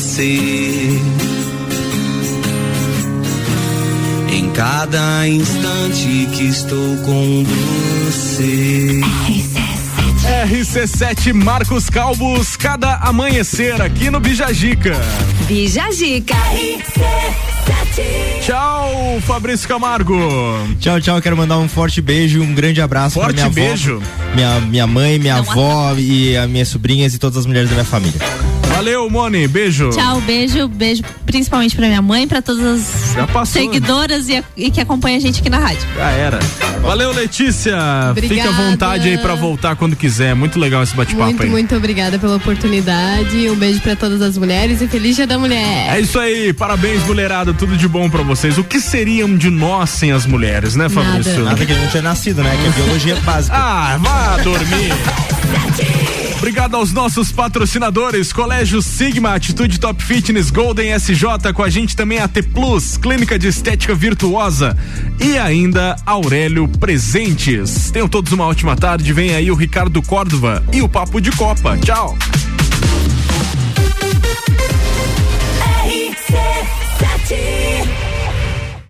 [0.00, 0.98] Você.
[4.32, 7.44] Em cada instante que estou com
[8.06, 9.00] você.
[10.50, 14.96] RC7 Marcos Calbos, cada amanhecer aqui no Bijagica.
[15.46, 16.34] Bijagica.
[18.40, 20.16] Tchau, Fabrício Camargo.
[20.78, 21.20] Tchau, tchau.
[21.20, 23.96] Quero mandar um forte beijo, um grande abraço Forte pra minha beijo?
[23.96, 27.74] avó, minha, minha mãe, minha avó e as minhas sobrinhas e todas as mulheres da
[27.74, 28.18] minha família.
[28.80, 29.46] Valeu, Moni.
[29.46, 29.90] Beijo.
[29.90, 32.64] Tchau, beijo, beijo principalmente pra minha mãe, pra todas
[33.16, 35.86] as passou, seguidoras e, e que acompanham a gente aqui na rádio.
[35.94, 36.38] Já era.
[36.80, 37.76] Valeu, Letícia.
[38.10, 38.42] Obrigada.
[38.42, 40.34] Fique à vontade aí pra voltar quando quiser.
[40.34, 41.50] Muito legal esse bate-papo Muito, aí.
[41.50, 43.48] muito obrigada pela oportunidade.
[43.48, 45.94] Um beijo pra todas as mulheres e feliz dia da mulher.
[45.94, 48.58] É isso aí, parabéns, mulherada, tudo de bom pra vocês.
[48.58, 51.44] O que seriam de nós sem as mulheres, né, Fabrício?
[51.44, 52.58] Nada que a gente tinha nascido, né?
[52.60, 53.56] Que é biologia básica.
[53.56, 54.90] Ah, vá dormir.
[56.40, 62.18] Obrigado aos nossos patrocinadores, Colégio Sigma, Atitude Top Fitness, Golden SJ, com a gente também
[62.18, 64.74] a T Plus, Clínica de Estética Virtuosa
[65.20, 67.90] e ainda Aurélio Presentes.
[67.90, 71.76] Tenham todos uma ótima tarde, vem aí o Ricardo Córdova e o Papo de Copa.
[71.76, 72.16] Tchau.
[75.84, 77.69] RC7